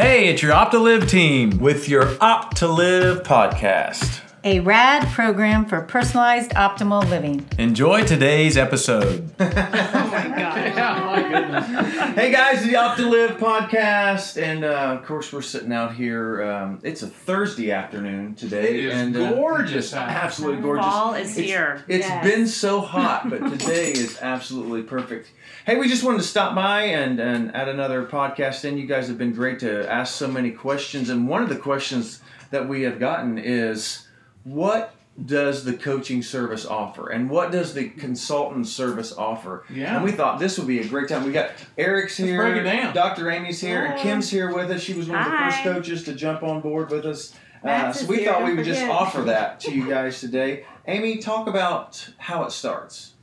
Hey, 0.00 0.30
it's 0.30 0.40
your 0.40 0.52
Opt2Liv 0.54 1.10
team 1.10 1.58
with 1.58 1.86
your 1.86 2.06
Opt2Liv 2.06 3.22
podcast. 3.22 4.29
A 4.42 4.60
rad 4.60 5.06
program 5.08 5.66
for 5.66 5.82
personalized 5.82 6.52
optimal 6.52 7.06
living. 7.10 7.46
Enjoy 7.58 8.04
today's 8.04 8.56
episode. 8.56 9.30
Oh 9.40 9.44
my 9.46 10.28
god! 10.28 10.56
Yeah, 10.80 11.04
my 11.04 11.22
goodness. 11.22 12.14
hey 12.16 12.30
guys, 12.32 12.62
the 12.64 12.72
Opt2Liv 12.74 13.38
podcast, 13.38 14.40
and 14.42 14.64
uh, 14.64 14.96
of 14.98 15.04
course 15.04 15.32
we're 15.32 15.42
sitting 15.42 15.72
out 15.72 15.94
here. 15.94 16.42
Um, 16.42 16.80
it's 16.82 17.02
a 17.02 17.06
Thursday 17.06 17.70
afternoon 17.70 18.34
today, 18.34 18.78
It 18.78 18.84
is 18.86 18.94
and 18.94 19.16
uh, 19.16 19.32
gorgeous 19.34 19.92
out. 19.94 20.08
absolutely 20.08 20.62
gorgeous. 20.62 20.86
Fall 20.86 21.14
is 21.14 21.30
It's- 21.36 21.46
here. 21.48 21.84
It's 21.88 22.06
Yes. 22.06 22.24
been 22.24 22.46
so 22.46 22.80
hot, 22.80 23.28
but 23.30 23.38
today 23.58 23.90
is 23.92 24.18
absolutely 24.22 24.82
perfect. 24.82 25.30
Hey, 25.66 25.76
we 25.76 25.88
just 25.88 26.02
wanted 26.02 26.18
to 26.18 26.24
stop 26.26 26.54
by 26.54 26.84
and, 26.84 27.20
and 27.20 27.54
add 27.54 27.68
another 27.68 28.04
podcast 28.06 28.64
in. 28.64 28.78
You 28.78 28.86
guys 28.86 29.08
have 29.08 29.18
been 29.18 29.32
great 29.32 29.58
to 29.60 29.90
ask 29.90 30.14
so 30.14 30.28
many 30.28 30.50
questions, 30.50 31.08
and 31.10 31.28
one 31.28 31.42
of 31.42 31.48
the 31.48 31.56
questions 31.56 32.20
that 32.50 32.68
we 32.68 32.82
have 32.82 32.98
gotten 32.98 33.38
is, 33.38 34.06
what 34.44 34.94
does 35.26 35.64
the 35.64 35.74
coaching 35.74 36.22
service 36.22 36.64
offer, 36.64 37.10
and 37.10 37.28
what 37.28 37.52
does 37.52 37.74
the 37.74 37.88
consultant 37.90 38.66
service 38.66 39.12
offer? 39.12 39.64
Yeah. 39.68 39.96
And 39.96 40.04
we 40.04 40.12
thought 40.12 40.38
this 40.38 40.58
would 40.58 40.68
be 40.68 40.80
a 40.80 40.86
great 40.86 41.08
time. 41.08 41.24
We 41.24 41.32
got 41.32 41.50
Eric's 41.76 42.16
here, 42.16 42.40
break 42.40 42.56
it 42.56 42.62
down. 42.62 42.94
Dr. 42.94 43.30
Amy's 43.30 43.60
here, 43.60 43.84
and 43.84 44.00
Kim's 44.00 44.30
here 44.30 44.54
with 44.54 44.70
us. 44.70 44.80
She 44.80 44.94
was 44.94 45.08
one 45.08 45.18
of 45.18 45.24
the 45.24 45.30
Hi. 45.30 45.50
first 45.50 45.62
coaches 45.62 46.04
to 46.04 46.14
jump 46.14 46.42
on 46.42 46.60
board 46.60 46.90
with 46.90 47.04
us. 47.04 47.34
Uh, 47.62 47.92
so 47.92 48.06
we 48.06 48.18
here, 48.18 48.32
thought 48.32 48.38
don't 48.40 48.48
we 48.50 48.56
would 48.56 48.64
just 48.64 48.82
offer 48.84 49.22
that 49.22 49.60
to 49.60 49.72
you 49.72 49.86
guys 49.86 50.20
today. 50.20 50.64
Amy, 50.86 51.18
talk 51.18 51.46
about 51.46 52.08
how 52.16 52.44
it 52.44 52.52
starts. 52.52 53.14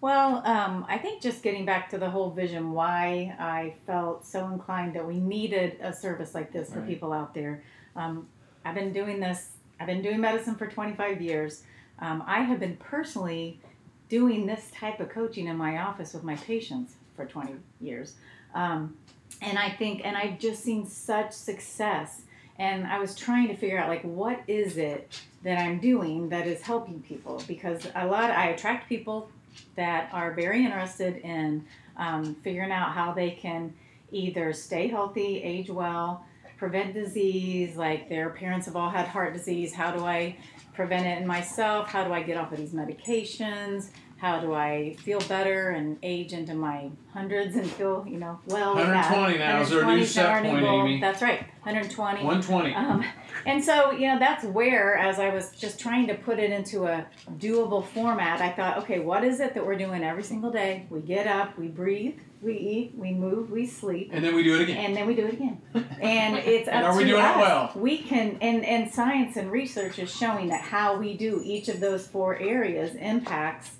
Well, 0.00 0.46
um, 0.46 0.86
I 0.88 0.98
think 0.98 1.20
just 1.22 1.42
getting 1.42 1.64
back 1.64 1.90
to 1.90 1.98
the 1.98 2.08
whole 2.08 2.30
vision, 2.30 2.70
why 2.72 3.34
I 3.40 3.74
felt 3.86 4.24
so 4.24 4.46
inclined 4.46 4.94
that 4.94 5.04
we 5.04 5.18
needed 5.18 5.78
a 5.80 5.92
service 5.92 6.34
like 6.34 6.52
this 6.52 6.72
for 6.72 6.80
people 6.82 7.12
out 7.12 7.34
there. 7.34 7.64
Um, 7.96 8.28
I've 8.64 8.74
been 8.74 8.92
doing 8.92 9.18
this, 9.18 9.55
I've 9.78 9.86
been 9.86 10.02
doing 10.02 10.20
medicine 10.20 10.54
for 10.54 10.66
25 10.66 11.20
years. 11.20 11.62
Um, 11.98 12.22
I 12.26 12.40
have 12.40 12.60
been 12.60 12.76
personally 12.76 13.60
doing 14.08 14.46
this 14.46 14.70
type 14.74 15.00
of 15.00 15.08
coaching 15.08 15.46
in 15.46 15.56
my 15.56 15.78
office 15.78 16.14
with 16.14 16.24
my 16.24 16.36
patients 16.36 16.94
for 17.14 17.26
20 17.26 17.54
years. 17.80 18.14
Um, 18.54 18.96
and 19.42 19.58
I 19.58 19.70
think, 19.70 20.02
and 20.04 20.16
I've 20.16 20.38
just 20.38 20.62
seen 20.62 20.86
such 20.86 21.32
success. 21.32 22.22
And 22.58 22.86
I 22.86 22.98
was 22.98 23.14
trying 23.14 23.48
to 23.48 23.56
figure 23.56 23.78
out, 23.78 23.88
like, 23.88 24.02
what 24.02 24.40
is 24.46 24.78
it 24.78 25.20
that 25.42 25.58
I'm 25.58 25.78
doing 25.78 26.30
that 26.30 26.46
is 26.46 26.62
helping 26.62 27.02
people? 27.02 27.42
Because 27.46 27.86
a 27.94 28.06
lot, 28.06 28.30
I 28.30 28.48
attract 28.48 28.88
people 28.88 29.28
that 29.74 30.08
are 30.12 30.32
very 30.32 30.64
interested 30.64 31.18
in 31.18 31.66
um, 31.96 32.34
figuring 32.36 32.70
out 32.70 32.92
how 32.92 33.12
they 33.12 33.30
can 33.30 33.74
either 34.10 34.52
stay 34.52 34.88
healthy, 34.88 35.42
age 35.42 35.68
well, 35.68 36.24
prevent 36.56 36.94
disease, 36.94 37.76
like 37.76 38.08
their 38.08 38.30
parents 38.30 38.66
have 38.66 38.76
all 38.76 38.90
had 38.90 39.06
heart 39.06 39.34
disease. 39.34 39.74
How 39.74 39.90
do 39.90 40.04
I 40.04 40.36
prevent 40.74 41.06
it 41.06 41.20
in 41.20 41.26
myself? 41.26 41.88
How 41.88 42.04
do 42.04 42.12
I 42.12 42.22
get 42.22 42.36
off 42.36 42.52
of 42.52 42.58
these 42.58 42.72
medications? 42.72 43.90
How 44.18 44.40
do 44.40 44.54
I 44.54 44.96
feel 45.00 45.20
better 45.20 45.70
and 45.70 45.98
age 46.02 46.32
into 46.32 46.54
my 46.54 46.90
hundreds 47.12 47.54
and 47.54 47.70
feel, 47.70 48.06
you 48.08 48.18
know, 48.18 48.40
well? 48.46 48.74
with 48.74 48.86
that? 48.86 49.10
120 49.10 49.62
is 49.62 49.72
our 49.72 49.94
new 49.94 50.04
set 50.06 50.42
point, 50.42 50.60
goal. 50.60 50.82
Amy. 50.86 51.00
That's 51.00 51.20
right, 51.20 51.40
120. 51.64 52.24
120. 52.24 52.74
Um, 52.74 53.04
and 53.44 53.62
so, 53.62 53.90
you 53.90 54.08
know, 54.08 54.18
that's 54.18 54.44
where, 54.44 54.96
as 54.96 55.18
I 55.18 55.34
was 55.34 55.50
just 55.50 55.78
trying 55.78 56.06
to 56.06 56.14
put 56.14 56.38
it 56.38 56.50
into 56.50 56.86
a 56.86 57.06
doable 57.36 57.86
format, 57.86 58.40
I 58.40 58.52
thought, 58.52 58.78
okay, 58.78 59.00
what 59.00 59.22
is 59.22 59.38
it 59.40 59.52
that 59.52 59.66
we're 59.66 59.76
doing 59.76 60.02
every 60.02 60.22
single 60.22 60.50
day? 60.50 60.86
We 60.88 61.00
get 61.00 61.26
up, 61.26 61.58
we 61.58 61.68
breathe, 61.68 62.16
we 62.40 62.56
eat, 62.56 62.94
we 62.96 63.12
move, 63.12 63.50
we 63.50 63.66
sleep, 63.66 64.10
and 64.12 64.24
then 64.24 64.34
we 64.34 64.42
do 64.42 64.54
it 64.54 64.62
again. 64.62 64.76
and 64.78 64.96
then 64.96 65.06
we 65.06 65.14
do 65.14 65.26
it 65.26 65.34
again. 65.34 65.60
And 66.00 66.36
it's 66.36 66.68
up 66.68 66.84
are 66.84 66.96
we 66.96 67.04
to 67.04 67.10
doing 67.10 67.22
it 67.22 67.26
us. 67.26 67.36
well? 67.36 67.72
We 67.74 67.98
can, 67.98 68.38
and, 68.40 68.64
and 68.64 68.90
science 68.92 69.36
and 69.36 69.50
research 69.50 69.98
is 69.98 70.14
showing 70.14 70.48
that 70.48 70.60
how 70.60 70.96
we 70.96 71.16
do 71.16 71.42
each 71.44 71.68
of 71.68 71.80
those 71.80 72.06
four 72.06 72.36
areas 72.38 72.94
impacts 72.94 73.72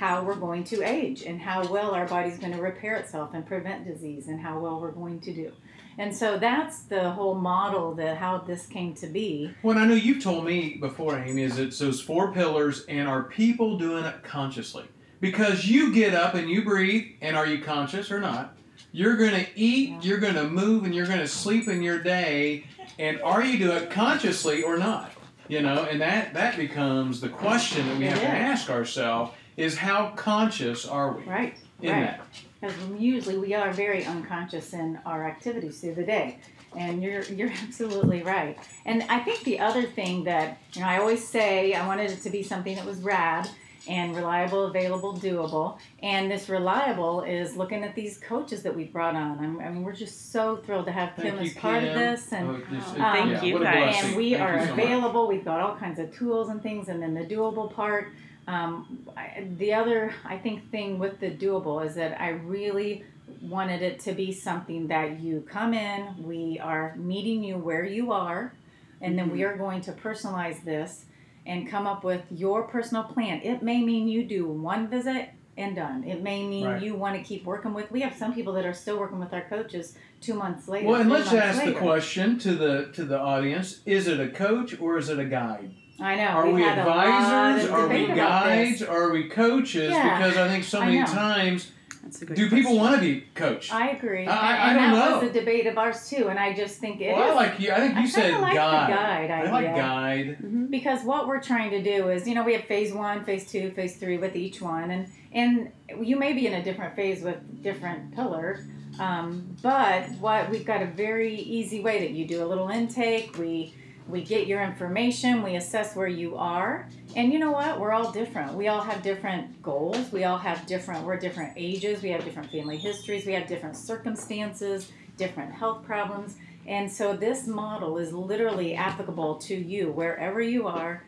how 0.00 0.22
we're 0.24 0.34
going 0.34 0.64
to 0.64 0.82
age 0.82 1.24
and 1.24 1.38
how 1.38 1.62
well 1.70 1.90
our 1.90 2.06
body's 2.06 2.38
going 2.38 2.54
to 2.54 2.62
repair 2.62 2.96
itself 2.96 3.34
and 3.34 3.46
prevent 3.46 3.84
disease 3.84 4.28
and 4.28 4.40
how 4.40 4.58
well 4.58 4.80
we're 4.80 4.90
going 4.92 5.20
to 5.20 5.30
do. 5.30 5.52
And 5.98 6.16
so 6.16 6.38
that's 6.38 6.84
the 6.84 7.10
whole 7.10 7.34
model 7.34 7.94
that 7.96 8.16
how 8.16 8.38
this 8.38 8.64
came 8.66 8.94
to 8.94 9.06
be. 9.06 9.50
What 9.60 9.76
I 9.76 9.84
know 9.84 9.92
you've 9.92 10.22
told 10.24 10.46
me 10.46 10.78
before, 10.80 11.18
Amy, 11.18 11.42
is 11.42 11.58
it's 11.58 11.78
those 11.78 12.00
four 12.00 12.32
pillars, 12.32 12.86
and 12.88 13.06
are 13.06 13.24
people 13.24 13.76
doing 13.76 14.06
it 14.06 14.22
consciously? 14.22 14.84
Because 15.20 15.66
you 15.66 15.92
get 15.92 16.14
up 16.14 16.32
and 16.32 16.48
you 16.48 16.64
breathe, 16.64 17.16
and 17.20 17.36
are 17.36 17.46
you 17.46 17.62
conscious 17.62 18.10
or 18.10 18.20
not? 18.20 18.56
You're 18.92 19.16
going 19.18 19.34
to 19.44 19.46
eat, 19.54 19.90
Yeah. 19.90 20.00
you're 20.00 20.18
going 20.18 20.36
to 20.36 20.48
move, 20.48 20.84
and 20.84 20.94
you're 20.94 21.08
going 21.08 21.18
to 21.18 21.28
sleep 21.28 21.68
in 21.68 21.82
your 21.82 21.98
day, 22.02 22.64
and 22.98 23.20
are 23.20 23.44
you 23.44 23.58
doing 23.58 23.76
it 23.76 23.90
consciously 23.90 24.62
or 24.62 24.78
not? 24.78 25.12
You 25.48 25.60
know, 25.60 25.84
and 25.84 26.00
that 26.00 26.32
that 26.34 26.56
becomes 26.56 27.20
the 27.20 27.28
question 27.28 27.86
that 27.88 27.98
we 27.98 28.06
have 28.06 28.20
to 28.20 28.26
ask 28.28 28.70
ourselves: 28.70 29.32
is 29.56 29.76
how 29.78 30.10
conscious 30.16 30.86
are 30.86 31.12
we 31.12 31.22
Right. 31.24 31.54
in 31.80 31.90
right. 31.92 32.00
that? 32.02 32.26
Because 32.60 32.76
usually 32.98 33.38
we 33.38 33.54
are 33.54 33.72
very 33.72 34.04
unconscious 34.04 34.72
in 34.74 34.98
our 35.06 35.26
activities 35.26 35.80
through 35.80 35.94
the 35.94 36.04
day. 36.04 36.38
And 36.76 37.02
you're 37.02 37.22
you're 37.24 37.50
absolutely 37.66 38.22
right. 38.22 38.56
And 38.84 39.02
I 39.08 39.18
think 39.20 39.42
the 39.44 39.58
other 39.60 39.82
thing 39.82 40.24
that 40.24 40.58
you 40.74 40.82
know 40.82 40.86
I 40.88 40.98
always 40.98 41.26
say 41.26 41.74
I 41.74 41.86
wanted 41.86 42.10
it 42.10 42.22
to 42.22 42.30
be 42.30 42.42
something 42.42 42.76
that 42.76 42.84
was 42.86 42.98
rad 43.02 43.48
and 43.88 44.14
reliable, 44.14 44.66
available, 44.66 45.14
doable. 45.16 45.78
And 46.02 46.30
this 46.30 46.50
reliable 46.50 47.22
is 47.22 47.56
looking 47.56 47.82
at 47.82 47.94
these 47.94 48.18
coaches 48.18 48.62
that 48.62 48.76
we've 48.76 48.92
brought 48.92 49.16
on. 49.16 49.38
I'm, 49.38 49.58
I 49.60 49.70
mean, 49.70 49.82
we're 49.82 49.94
just 49.94 50.30
so 50.32 50.56
thrilled 50.58 50.84
to 50.84 50.92
have 50.92 51.14
Thank 51.16 51.30
Kim 51.36 51.38
as 51.38 51.54
part 51.54 51.82
of 51.82 51.94
this, 51.94 52.30
and 52.32 52.46
Oh, 52.50 52.60
just- 52.70 52.88
um, 52.88 52.94
Oh, 52.96 52.98
yeah, 52.98 53.12
thank 53.40 53.42
you 53.42 53.58
guys. 53.58 54.04
and 54.04 54.16
we 54.16 54.34
Thank 54.34 54.42
are 54.42 54.58
you 54.58 54.66
so 54.66 54.76
much. 54.76 54.84
available. 54.84 55.26
We've 55.28 55.44
got 55.44 55.60
all 55.60 55.76
kinds 55.76 55.98
of 55.98 56.14
tools 56.14 56.50
and 56.50 56.62
things, 56.62 56.88
and 56.90 57.02
then 57.02 57.14
the 57.14 57.24
doable 57.24 57.72
part. 57.72 58.12
Um, 58.50 59.08
I, 59.16 59.46
the 59.58 59.72
other, 59.74 60.12
I 60.24 60.36
think, 60.44 60.70
thing 60.70 60.98
with 60.98 61.20
the 61.20 61.30
doable 61.30 61.84
is 61.86 61.94
that 61.94 62.20
I 62.20 62.30
really 62.30 63.04
wanted 63.42 63.80
it 63.82 64.00
to 64.00 64.12
be 64.12 64.32
something 64.32 64.88
that 64.88 65.20
you 65.20 65.34
come 65.48 65.72
in, 65.72 66.00
we 66.32 66.58
are 66.58 66.94
meeting 66.96 67.44
you 67.44 67.56
where 67.68 67.84
you 67.84 68.10
are, 68.12 68.52
and 69.00 69.16
then 69.16 69.26
Mm-hmm. 69.26 69.36
we 69.36 69.44
are 69.44 69.56
going 69.56 69.80
to 69.82 69.92
personalize 69.92 70.64
this 70.64 71.04
and 71.46 71.68
come 71.70 71.86
up 71.86 72.02
with 72.04 72.22
your 72.30 72.64
personal 72.64 73.04
plan. 73.04 73.40
It 73.42 73.62
may 73.62 73.82
mean 73.90 74.08
you 74.08 74.24
do 74.24 74.46
one 74.46 74.88
visit 74.88 75.30
and 75.56 75.76
done. 75.76 76.04
It 76.04 76.22
may 76.22 76.46
mean 76.46 76.66
Right. 76.66 76.82
you 76.82 76.94
want 76.96 77.14
to 77.18 77.22
keep 77.22 77.44
working 77.44 77.72
with. 77.72 77.90
We 77.90 78.00
have 78.00 78.14
some 78.16 78.34
people 78.34 78.52
that 78.54 78.66
are 78.66 78.74
still 78.74 78.98
working 78.98 79.20
with 79.20 79.32
our 79.32 79.46
coaches 79.48 79.96
two 80.20 80.34
months 80.34 80.68
later. 80.68 80.86
Well, 80.88 81.00
and 81.00 81.10
let's 81.10 81.32
ask 81.32 81.64
the 81.64 81.72
question 81.88 82.38
to 82.40 82.54
the 82.62 82.90
to 82.96 83.04
the 83.04 83.18
audience: 83.18 83.80
Is 83.86 84.06
it 84.12 84.18
a 84.20 84.28
coach 84.28 84.70
or 84.80 84.98
is 84.98 85.08
it 85.08 85.18
a 85.18 85.24
guide? 85.24 85.70
I 86.00 86.16
know. 86.16 86.22
Are 86.28 86.46
we've 86.46 86.54
we 86.56 86.62
had 86.62 86.78
a 86.78 86.84
lot 86.88 87.06
advisors? 87.06 87.70
Are 87.70 87.82
we 87.88 87.98
debate 87.98 88.10
about 88.10 88.44
this. 88.46 88.68
guides? 88.80 88.82
Are 88.82 89.10
we 89.12 89.24
coaches? 89.28 89.90
Yeah, 89.90 90.18
because 90.18 90.36
I 90.36 90.48
think 90.48 90.64
so 90.64 90.80
many 90.80 90.98
times, 91.04 91.70
That's 92.02 92.22
a 92.22 92.24
good 92.26 92.36
do 92.36 92.48
people 92.50 92.76
want 92.76 92.94
to 92.94 93.00
be 93.00 93.20
coached? 93.34 93.72
I 93.74 93.90
agree. 93.90 94.26
I- 94.26 94.32
I 94.32 94.68
and, 94.70 94.76
don't 94.76 94.84
and 94.86 94.94
that 94.94 95.10
know. 95.10 95.18
was 95.20 95.30
a 95.30 95.32
debate 95.32 95.66
of 95.66 95.76
ours 95.76 96.08
too. 96.08 96.28
And 96.28 96.38
I 96.38 96.54
just 96.54 96.78
think 96.78 97.00
it 97.02 97.14
well, 97.14 97.32
I 97.32 97.34
like 97.34 97.60
you. 97.60 97.70
I 97.72 97.80
think 97.80 97.94
you 97.96 98.00
I 98.02 98.06
said 98.06 98.22
kinda 98.30 98.40
like 98.40 98.52
the 98.52 98.58
guide. 98.58 99.28
guide 99.28 99.30
I 99.30 99.50
like 99.50 99.66
idea. 99.66 99.82
guide. 99.82 100.70
because 100.70 101.02
what 101.04 101.28
we're 101.28 101.42
trying 101.42 101.70
to 101.70 101.82
do 101.82 102.08
is, 102.08 102.26
you 102.26 102.34
know, 102.34 102.44
we 102.44 102.54
have 102.54 102.64
phase 102.64 102.92
one, 102.94 103.24
phase 103.24 103.50
two, 103.50 103.70
phase 103.72 103.96
three 103.96 104.16
with 104.16 104.36
each 104.36 104.60
one, 104.62 104.90
and 104.90 105.06
and 105.32 105.70
you 106.04 106.16
may 106.16 106.32
be 106.32 106.46
in 106.46 106.54
a 106.54 106.62
different 106.64 106.96
phase 106.96 107.22
with 107.22 107.62
different 107.62 108.14
pillars. 108.14 108.60
Um, 108.98 109.56
but 109.62 110.08
what 110.18 110.50
we've 110.50 110.64
got 110.64 110.82
a 110.82 110.86
very 110.86 111.34
easy 111.36 111.80
way 111.80 112.00
that 112.00 112.10
you 112.10 112.26
do 112.26 112.42
a 112.42 112.46
little 112.46 112.68
intake. 112.68 113.38
We 113.38 113.72
we 114.10 114.22
get 114.22 114.46
your 114.46 114.62
information. 114.62 115.42
We 115.42 115.56
assess 115.56 115.94
where 115.94 116.08
you 116.08 116.36
are, 116.36 116.88
and 117.16 117.32
you 117.32 117.38
know 117.38 117.52
what? 117.52 117.78
We're 117.80 117.92
all 117.92 118.10
different. 118.10 118.54
We 118.54 118.68
all 118.68 118.80
have 118.80 119.02
different 119.02 119.62
goals. 119.62 120.10
We 120.12 120.24
all 120.24 120.38
have 120.38 120.66
different. 120.66 121.04
We're 121.04 121.16
different 121.16 121.54
ages. 121.56 122.02
We 122.02 122.10
have 122.10 122.24
different 122.24 122.50
family 122.50 122.76
histories. 122.76 123.26
We 123.26 123.32
have 123.32 123.46
different 123.46 123.76
circumstances, 123.76 124.90
different 125.16 125.52
health 125.52 125.84
problems. 125.84 126.36
And 126.66 126.90
so 126.90 127.16
this 127.16 127.46
model 127.46 127.98
is 127.98 128.12
literally 128.12 128.74
applicable 128.74 129.36
to 129.36 129.54
you 129.54 129.90
wherever 129.92 130.40
you 130.40 130.68
are, 130.68 131.04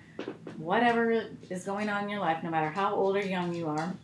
whatever 0.57 1.29
is 1.51 1.65
going 1.65 1.89
on 1.89 2.05
in 2.05 2.09
your 2.09 2.21
life, 2.21 2.43
no 2.43 2.51
matter 2.51 2.71
how 2.71 2.95
old 2.95 3.17
or 3.17 3.25
young 3.25 3.55
you 3.55 3.69
are. 3.69 3.95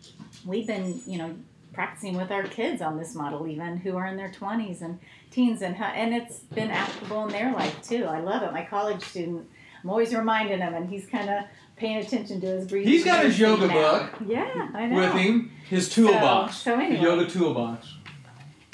We've 0.44 0.66
been, 0.66 1.00
you 1.06 1.18
know, 1.18 1.36
practicing 1.78 2.16
with 2.16 2.32
our 2.32 2.42
kids 2.42 2.82
on 2.82 2.98
this 2.98 3.14
model, 3.14 3.46
even 3.46 3.76
who 3.76 3.96
are 3.96 4.08
in 4.08 4.16
their 4.16 4.30
20s 4.30 4.82
and 4.82 4.98
teens, 5.30 5.62
and 5.62 5.76
and 5.76 6.12
it's 6.12 6.40
been 6.40 6.72
applicable 6.72 7.26
in 7.26 7.28
their 7.28 7.52
life 7.52 7.80
too. 7.86 8.04
I 8.04 8.18
love 8.18 8.42
it. 8.42 8.52
My 8.52 8.64
college 8.64 9.00
student, 9.04 9.48
I'm 9.84 9.88
always 9.88 10.12
reminding 10.12 10.58
him, 10.58 10.74
and 10.74 10.90
he's 10.90 11.06
kind 11.06 11.30
of 11.30 11.44
paying 11.76 11.98
attention 11.98 12.40
to 12.40 12.48
his 12.48 12.66
breathing. 12.66 12.90
He's 12.92 13.04
got 13.04 13.24
his 13.24 13.38
yoga 13.38 13.68
now. 13.68 13.74
book 13.74 14.10
Yeah, 14.26 14.70
I 14.74 14.86
know. 14.86 14.96
with 14.96 15.12
him, 15.12 15.52
his 15.70 15.88
toolbox, 15.88 16.56
so 16.56 16.76
the 16.76 16.82
anyway. 16.82 17.00
yoga 17.00 17.30
toolbox. 17.30 17.94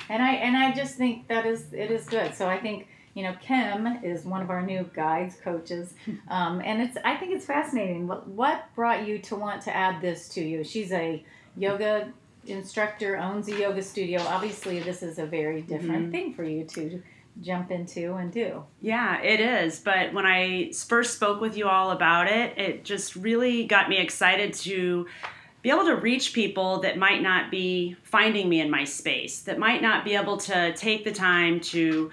And 0.09 0.23
I 0.23 0.37
and 0.37 0.57
I 0.57 0.73
just 0.73 0.95
think 0.97 1.29
that 1.29 1.45
is 1.45 1.75
it 1.75 1.91
is 1.91 2.07
good. 2.07 2.35
So 2.35 2.49
I 2.49 2.59
think 2.59 2.89
you 3.13 3.23
know 3.23 3.37
Kim 3.39 3.87
is 4.03 4.25
one 4.25 4.41
of 4.41 4.49
our 4.49 4.63
new 4.63 4.89
guides 4.95 5.37
coaches, 5.45 5.93
um, 6.29 6.63
and 6.65 6.81
it's 6.81 6.97
I 7.05 7.17
think 7.17 7.35
it's 7.35 7.45
fascinating. 7.45 8.07
What 8.07 8.27
what 8.29 8.65
brought 8.75 9.07
you 9.07 9.19
to 9.19 9.37
want 9.37 9.61
to 9.65 9.77
add 9.77 10.01
this 10.01 10.27
to 10.31 10.41
you? 10.43 10.65
She's 10.65 10.91
a 10.91 11.23
yoga 11.55 12.11
instructor, 12.47 13.17
owns 13.17 13.49
a 13.49 13.59
yoga 13.59 13.83
studio. 13.83 14.21
Obviously, 14.23 14.81
this 14.81 15.03
is 15.03 15.19
a 15.19 15.27
very 15.27 15.63
mm-hmm. 15.63 15.73
different 15.73 16.13
thing 16.13 16.35
for 16.35 16.45
you 16.45 16.65
to 16.65 17.03
jump 17.41 17.71
into 17.71 18.15
and 18.15 18.33
do. 18.33 18.65
Yeah, 18.81 19.21
it 19.21 19.41
is. 19.41 19.81
But 19.81 20.13
when 20.13 20.27
I 20.27 20.73
first 20.87 21.15
spoke 21.15 21.41
with 21.41 21.57
you 21.57 21.69
all 21.69 21.91
about 21.91 22.29
it, 22.29 22.57
it 22.59 22.85
just 22.85 23.17
really 23.17 23.65
got 23.65 23.89
me 23.89 23.99
excited 23.99 24.55
to 24.55 25.07
be 25.63 25.71
able 25.71 25.87
to 25.87 25.97
reach 25.97 26.35
people 26.35 26.81
that 26.81 26.99
might 26.99 27.23
not 27.23 27.51
be 27.51 27.97
finding 28.03 28.49
me 28.49 28.61
in 28.61 28.71
my 28.71 28.85
space, 28.85 29.41
that 29.43 29.59
might 29.59 29.81
not 29.81 30.05
be 30.05 30.15
able 30.15 30.37
to 30.37 30.75
take 30.75 31.05
the 31.05 31.13
time 31.13 31.59
to 31.59 32.11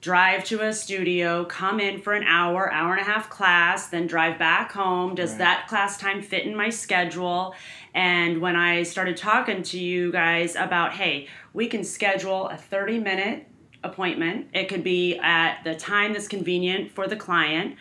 drive 0.00 0.44
to 0.44 0.60
a 0.60 0.72
studio, 0.72 1.44
come 1.44 1.80
in 1.80 2.00
for 2.00 2.12
an 2.12 2.22
hour, 2.22 2.72
hour 2.72 2.92
and 2.92 3.00
a 3.00 3.04
half 3.04 3.28
class, 3.28 3.88
then 3.88 4.06
drive 4.06 4.38
back 4.38 4.72
home. 4.72 5.14
Does 5.14 5.30
Right. 5.32 5.38
that 5.38 5.66
class 5.68 5.98
time 5.98 6.22
fit 6.22 6.44
in 6.46 6.54
my 6.54 6.70
schedule? 6.70 7.54
And 7.94 8.40
when 8.40 8.54
I 8.54 8.84
started 8.84 9.16
talking 9.16 9.62
to 9.64 9.78
you 9.78 10.12
guys 10.12 10.54
about, 10.54 10.92
hey, 10.92 11.26
we 11.52 11.66
can 11.66 11.82
schedule 11.82 12.48
a 12.48 12.56
30 12.56 13.00
minute 13.00 13.46
appointment, 13.82 14.46
it 14.52 14.68
could 14.68 14.84
be 14.84 15.18
at 15.18 15.62
the 15.64 15.74
time 15.74 16.12
that's 16.12 16.28
convenient 16.28 16.92
for 16.92 17.08
the 17.08 17.16
client. 17.16 17.76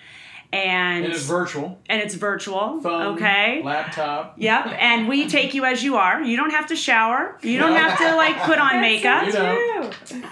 And, 0.54 1.04
And 1.04 1.14
it's 1.14 1.26
virtual. 1.26 1.78
and 1.90 2.02
it's 2.02 2.16
virtual. 2.16 2.80
Phone, 2.82 3.16
okay. 3.16 3.62
laptop. 3.64 4.36
Yep, 4.38 4.68
and 4.80 5.08
we 5.08 5.28
take 5.28 5.54
you 5.54 5.66
as 5.66 5.84
you 5.84 5.98
are. 5.98 6.22
You 6.22 6.38
don't 6.38 6.52
have 6.52 6.68
to 6.68 6.76
shower. 6.76 7.38
You 7.42 7.60
don't 7.60 7.76
have 7.76 7.98
to 8.00 8.16
like 8.16 8.38
put 8.44 8.58
on 8.58 8.80
makeup 8.82 9.28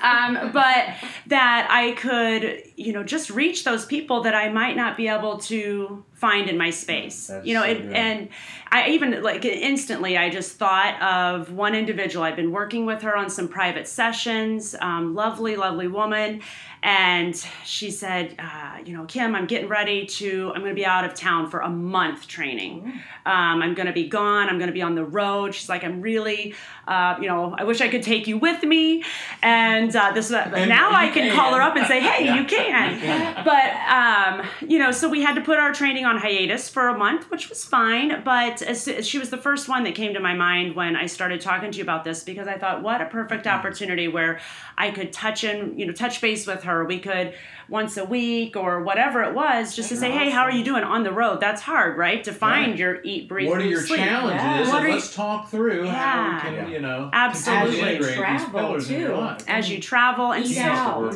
um, 0.01 0.51
but 0.53 0.87
that 1.27 1.67
I 1.69 1.93
could, 1.97 2.63
you 2.77 2.91
know, 2.93 3.03
just 3.03 3.29
reach 3.29 3.63
those 3.63 3.85
people 3.85 4.21
that 4.23 4.35
I 4.35 4.49
might 4.49 4.75
not 4.75 4.97
be 4.97 5.07
able 5.07 5.37
to 5.39 6.03
find 6.13 6.49
in 6.49 6.57
my 6.57 6.69
space. 6.69 7.27
That's 7.27 7.45
you 7.45 7.53
know, 7.53 7.63
so 7.63 7.69
it, 7.69 7.81
and 7.93 8.29
I 8.71 8.89
even 8.89 9.21
like 9.23 9.45
instantly, 9.45 10.17
I 10.17 10.29
just 10.29 10.53
thought 10.57 11.01
of 11.01 11.51
one 11.53 11.75
individual. 11.75 12.23
I've 12.25 12.35
been 12.35 12.51
working 12.51 12.85
with 12.85 13.01
her 13.03 13.15
on 13.15 13.29
some 13.29 13.47
private 13.47 13.87
sessions. 13.87 14.75
Um, 14.79 15.15
lovely, 15.15 15.55
lovely 15.55 15.87
woman. 15.87 16.41
And 16.83 17.35
she 17.63 17.89
said, 17.89 18.35
uh, 18.37 18.77
you 18.85 18.95
know, 18.95 19.05
Kim, 19.05 19.35
I'm 19.35 19.47
getting 19.47 19.67
ready 19.67 20.05
to, 20.05 20.51
I'm 20.53 20.61
going 20.61 20.69
to 20.71 20.75
be 20.79 20.85
out 20.85 21.03
of 21.03 21.15
town 21.15 21.49
for 21.49 21.61
a 21.61 21.69
month 21.69 22.27
training. 22.27 22.93
Um, 23.25 23.63
I'm 23.63 23.73
going 23.73 23.87
to 23.87 23.93
be 23.93 24.07
gone. 24.07 24.49
I'm 24.49 24.59
going 24.59 24.67
to 24.67 24.73
be 24.73 24.83
on 24.83 24.93
the 24.93 25.03
road. 25.03 25.55
She's 25.55 25.67
like, 25.67 25.83
I'm 25.83 25.99
really, 25.99 26.53
uh, 26.87 27.15
you 27.19 27.27
know, 27.27 27.55
I 27.57 27.63
wish 27.63 27.81
I 27.81 27.87
could 27.87 28.03
take 28.03 28.27
you 28.27 28.37
with 28.37 28.61
me. 28.61 29.03
And 29.41 29.95
uh, 29.95 30.11
this, 30.11 30.31
And 30.31 30.69
now 30.69 30.89
you 30.91 30.95
I 30.95 31.09
can, 31.09 31.33
call 31.35 31.55
her 31.55 31.61
up 31.61 31.75
and 31.75 31.87
say, 31.87 32.01
hey, 32.01 32.25
Yeah. 32.25 32.35
you 32.35 32.45
can. 32.45 32.64
You 32.65 32.99
can. 32.99 33.43
But, 33.45 33.73
um, 33.91 34.69
you 34.69 34.79
know, 34.79 34.91
so 34.91 35.09
we 35.09 35.21
had 35.21 35.35
to 35.35 35.41
put 35.41 35.57
our 35.57 35.73
training 35.73 36.05
on 36.05 36.17
hiatus 36.17 36.69
for 36.69 36.87
a 36.89 36.97
month, 36.97 37.29
which 37.31 37.49
was 37.49 37.63
fine. 37.65 38.21
But 38.23 38.61
as, 38.61 38.89
she 39.07 39.17
was 39.19 39.29
the 39.29 39.37
first 39.37 39.67
one 39.69 39.83
that 39.83 39.95
came 39.95 40.13
to 40.13 40.19
my 40.19 40.33
mind 40.33 40.75
when 40.75 40.95
I 40.95 41.05
started 41.05 41.41
talking 41.41 41.71
to 41.71 41.77
you 41.77 41.83
about 41.83 42.03
this 42.03 42.23
because 42.23 42.47
I 42.47 42.57
thought, 42.57 42.81
what 42.83 43.01
a 43.01 43.05
perfect 43.05 43.47
opportunity 43.47 44.07
where 44.07 44.39
I 44.77 44.91
could 44.91 45.13
touch 45.13 45.43
and, 45.43 45.79
you 45.79 45.85
know, 45.85 45.93
touch 45.93 46.21
base 46.21 46.45
with 46.47 46.63
her. 46.63 46.85
We 46.85 46.99
could 46.99 47.33
once 47.67 47.97
a 47.97 48.05
week 48.05 48.55
or 48.55 48.83
whatever 48.83 49.23
it 49.23 49.33
was 49.33 49.75
just 49.75 49.89
to 49.89 49.95
say, 49.95 50.11
hey, 50.11 50.29
how 50.29 50.43
are 50.43 50.51
you 50.51 50.63
doing 50.63 50.83
on 50.83 51.03
the 51.03 51.11
road? 51.11 51.39
That's 51.41 51.61
hard, 51.61 51.97
right? 51.97 52.23
To 52.25 52.31
find 52.31 52.71
Right. 52.71 52.79
your 52.79 53.01
eat, 53.03 53.27
breathe, 53.27 53.49
What 53.49 53.59
are 53.59 53.65
your 53.65 53.81
sleep. 53.81 53.99
challenges? 54.01 54.67
Yeah. 54.67 54.73
What 54.73 54.83
are 54.83 54.89
let's 54.91 55.15
talk 55.15 55.49
through 55.49 55.87
how 55.87 55.93
Yeah. 55.95 56.35
we 56.35 56.41
can, 56.41 56.53
Yeah. 56.53 56.67
you 56.75 56.79
know, 56.81 57.09
Absolutely. 57.11 57.71
continue 57.71 57.85
to 57.87 57.95
integrate 57.95 58.17
Travel, 58.17 58.59
pillars 58.59 58.91
in 58.91 58.99
your 59.01 59.09
too. 59.37 59.45
As 59.47 59.69
you 59.69 59.79
travel 59.79 60.31
and 60.33 60.45
Eat 60.45 60.49
You 60.49 60.55
so- 60.55 60.61
out. 60.61 61.15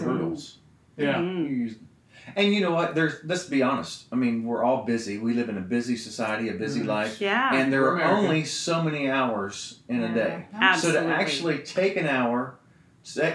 Word 1.00 1.14
hurdles. 1.14 1.26
Yeah. 1.26 1.44
Mhm. 1.46 1.70
You 1.70 1.76
And 2.36 2.54
you 2.54 2.62
know 2.62 2.72
what? 2.72 2.94
There's 2.94 3.16
let's 3.26 3.46
be 3.46 3.64
honest. 3.64 4.06
I 4.12 4.16
mean, 4.16 4.44
we're 4.44 4.64
all 4.64 4.84
busy. 4.86 5.18
We 5.18 5.34
live 5.34 5.50
in 5.50 5.58
a 5.58 5.62
busy 5.62 5.96
society, 5.98 6.50
a 6.50 6.54
busy 6.54 6.82
Mhm. 6.82 6.86
life, 6.88 7.20
Yeah. 7.22 7.56
and 7.56 7.74
there 7.74 7.82
We're 7.82 7.96
American. 7.96 8.18
only 8.26 8.46
so 8.46 8.84
many 8.84 9.10
hours 9.10 9.80
in 9.90 10.04
a 10.04 10.14
day. 10.14 10.46
Absolutely. 10.54 11.02
So 11.02 11.08
to 11.08 11.14
actually 11.16 11.58
take 11.60 11.96
an 11.98 12.06
hour, 12.08 12.56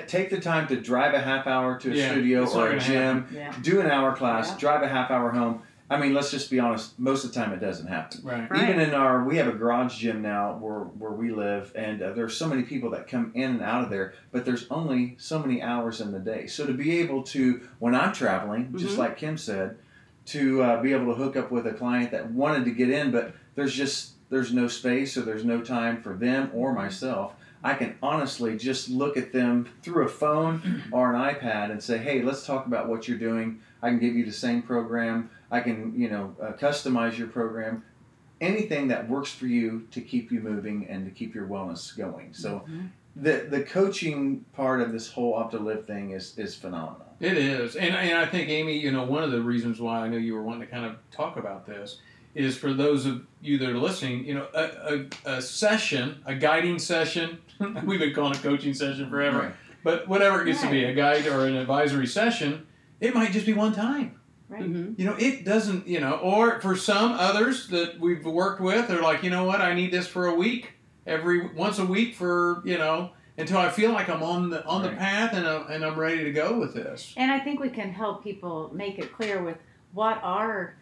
take 0.06 0.30
the 0.30 0.38
time 0.40 0.68
to 0.68 0.76
drive 0.76 1.12
a 1.14 1.18
half 1.20 1.46
hour 1.48 1.76
to 1.80 1.90
a 1.90 1.94
Yeah, 1.94 2.10
studio 2.10 2.42
it's 2.44 2.54
or 2.54 2.68
a 2.70 2.78
gym, 2.78 3.26
Yeah. 3.34 3.52
do 3.62 3.80
an 3.80 3.90
hour 3.90 4.14
class, 4.14 4.50
Yeah. 4.50 4.58
drive 4.58 4.82
a 4.82 4.88
half 4.88 5.10
hour 5.10 5.30
home. 5.32 5.62
I 5.90 5.98
mean, 6.00 6.14
let's 6.14 6.30
just 6.30 6.50
be 6.50 6.58
honest. 6.58 6.98
Most 6.98 7.24
of 7.24 7.32
the 7.32 7.38
time, 7.38 7.52
it 7.52 7.60
doesn't 7.60 7.86
happen. 7.86 8.20
Right. 8.24 8.50
Right. 8.50 8.70
Even 8.70 8.80
in 8.80 8.94
our, 8.94 9.22
we 9.24 9.36
have 9.36 9.48
a 9.48 9.52
garage 9.52 9.98
gym 9.98 10.22
now 10.22 10.56
where 10.56 10.80
where 10.80 11.10
we 11.12 11.30
live, 11.30 11.72
and 11.74 12.02
uh, 12.02 12.12
there's 12.12 12.36
so 12.36 12.48
many 12.48 12.62
people 12.62 12.90
that 12.90 13.06
come 13.06 13.32
in 13.34 13.50
and 13.50 13.62
out 13.62 13.84
of 13.84 13.90
there. 13.90 14.14
But 14.32 14.44
there's 14.46 14.66
only 14.70 15.14
so 15.18 15.38
many 15.38 15.60
hours 15.62 16.00
in 16.00 16.10
the 16.12 16.18
day. 16.18 16.46
So 16.46 16.66
to 16.66 16.72
be 16.72 16.98
able 16.98 17.22
to, 17.24 17.60
when 17.80 17.94
I'm 17.94 18.12
traveling, 18.14 18.74
just 18.78 18.94
Mhm. 18.96 18.98
like 18.98 19.16
Kim 19.18 19.36
said, 19.36 19.76
to 20.26 20.62
uh, 20.62 20.80
be 20.82 20.92
able 20.94 21.06
to 21.14 21.14
hook 21.22 21.36
up 21.36 21.50
with 21.50 21.66
a 21.66 21.74
client 21.74 22.10
that 22.12 22.30
wanted 22.30 22.64
to 22.64 22.70
get 22.70 22.88
in, 22.88 23.10
but 23.10 23.34
there's 23.54 23.74
just 23.74 24.12
there's 24.30 24.52
no 24.54 24.68
space 24.68 25.18
or 25.18 25.20
there's 25.20 25.44
no 25.44 25.60
time 25.60 26.00
for 26.02 26.14
them 26.14 26.50
or 26.54 26.72
myself. 26.72 27.34
I 27.62 27.74
can 27.74 27.94
honestly 28.02 28.56
just 28.58 28.88
look 28.90 29.16
at 29.16 29.32
them 29.32 29.68
through 29.82 30.04
a 30.04 30.08
phone 30.08 30.82
or 30.92 31.14
an 31.14 31.20
iPad 31.34 31.70
and 31.70 31.82
say, 31.82 31.98
"Hey, 31.98 32.22
let's 32.22 32.46
talk 32.46 32.66
about 32.66 32.88
what 32.88 33.06
you're 33.06 33.18
doing. 33.18 33.60
I 33.82 33.90
can 33.90 33.98
give 33.98 34.14
you 34.14 34.24
the 34.24 34.32
same 34.32 34.62
program. 34.62 35.28
I 35.50 35.60
can, 35.60 35.94
you 35.98 36.08
know, 36.10 36.34
uh, 36.42 36.52
customize 36.52 37.16
your 37.18 37.28
program. 37.28 37.82
Anything 38.40 38.88
that 38.88 39.08
works 39.08 39.30
for 39.30 39.46
you 39.46 39.86
to 39.92 40.00
keep 40.00 40.32
you 40.32 40.40
moving 40.40 40.86
and 40.88 41.04
to 41.06 41.10
keep 41.10 41.34
your 41.34 41.46
wellness 41.46 41.96
going." 41.96 42.34
So, 42.34 42.64
the 43.16 43.46
the 43.48 43.62
coaching 43.62 44.44
part 44.54 44.80
of 44.80 44.92
this 44.92 45.08
whole 45.10 45.34
Opt2Liv 45.34 45.86
thing 45.86 46.10
is 46.10 46.36
is 46.38 46.54
phenomenal. 46.54 47.06
It 47.20 47.38
is, 47.38 47.76
and 47.76 47.94
and 47.94 48.18
I 48.18 48.26
think 48.26 48.48
Amy, 48.48 48.76
you 48.78 48.90
know, 48.90 49.04
one 49.04 49.22
of 49.22 49.30
the 49.30 49.40
reasons 49.40 49.80
why 49.80 50.00
I 50.00 50.08
know 50.08 50.16
you 50.16 50.34
were 50.34 50.42
wanting 50.42 50.62
to 50.62 50.66
kind 50.66 50.84
of 50.84 50.96
talk 51.12 51.36
about 51.36 51.64
this 51.64 52.00
is 52.34 52.56
for 52.56 52.72
those 52.72 53.06
of 53.06 53.24
you 53.40 53.56
that 53.58 53.68
are 53.68 53.78
listening, 53.78 54.24
you 54.24 54.34
know, 54.34 54.48
a, 54.52 55.06
a, 55.24 55.36
a 55.36 55.40
session, 55.40 56.20
a 56.26 56.34
guiding 56.34 56.80
session. 56.80 57.38
We've 57.84 58.00
been 58.00 58.12
calling 58.12 58.34
it 58.34 58.42
coaching 58.42 58.74
session 58.74 59.08
forever, 59.08 59.38
Right. 59.38 59.54
but 59.84 60.08
whatever 60.08 60.42
it 60.42 60.46
gets 60.46 60.60
to 60.62 60.68
be, 60.68 60.82
a 60.82 60.92
guide 60.92 61.28
or 61.28 61.46
an 61.46 61.54
advisory 61.54 62.08
session, 62.08 62.66
it 63.00 63.14
might 63.14 63.30
just 63.30 63.46
be 63.46 63.52
one 63.52 63.72
time. 63.72 64.18
Right. 64.48 64.62
Mhm. 64.62 64.98
You 64.98 65.06
know, 65.06 65.16
it 65.18 65.44
doesn't. 65.44 65.86
You 65.86 66.00
know, 66.00 66.16
or 66.16 66.60
for 66.60 66.76
some 66.76 67.12
others 67.12 67.68
that 67.68 67.98
we've 67.98 68.24
worked 68.24 68.60
with, 68.60 68.88
they're 68.88 69.02
like, 69.02 69.22
you 69.22 69.30
know 69.30 69.44
what, 69.44 69.60
I 69.60 69.74
need 69.74 69.90
this 69.90 70.06
for 70.06 70.26
a 70.26 70.34
week, 70.34 70.72
every 71.06 71.46
once 71.48 71.78
a 71.78 71.86
week 71.86 72.14
for 72.14 72.62
you 72.64 72.78
know 72.78 73.10
until 73.36 73.58
I 73.58 73.68
feel 73.70 73.92
like 73.92 74.08
I'm 74.08 74.22
on 74.22 74.50
the 74.50 74.64
on 74.64 74.82
the 74.82 74.90
path 74.90 75.32
and 75.34 75.46
I'm, 75.46 75.66
and 75.70 75.84
I'm 75.84 75.98
ready 75.98 76.22
to 76.24 76.32
go 76.32 76.58
with 76.58 76.74
this. 76.74 77.12
And 77.16 77.32
I 77.32 77.40
think 77.40 77.58
we 77.60 77.68
can 77.70 77.90
help 77.92 78.22
people 78.22 78.70
make 78.72 78.98
it 78.98 79.12
clear 79.12 79.42
with 79.42 79.56
what 79.92 80.20
are 80.22 80.76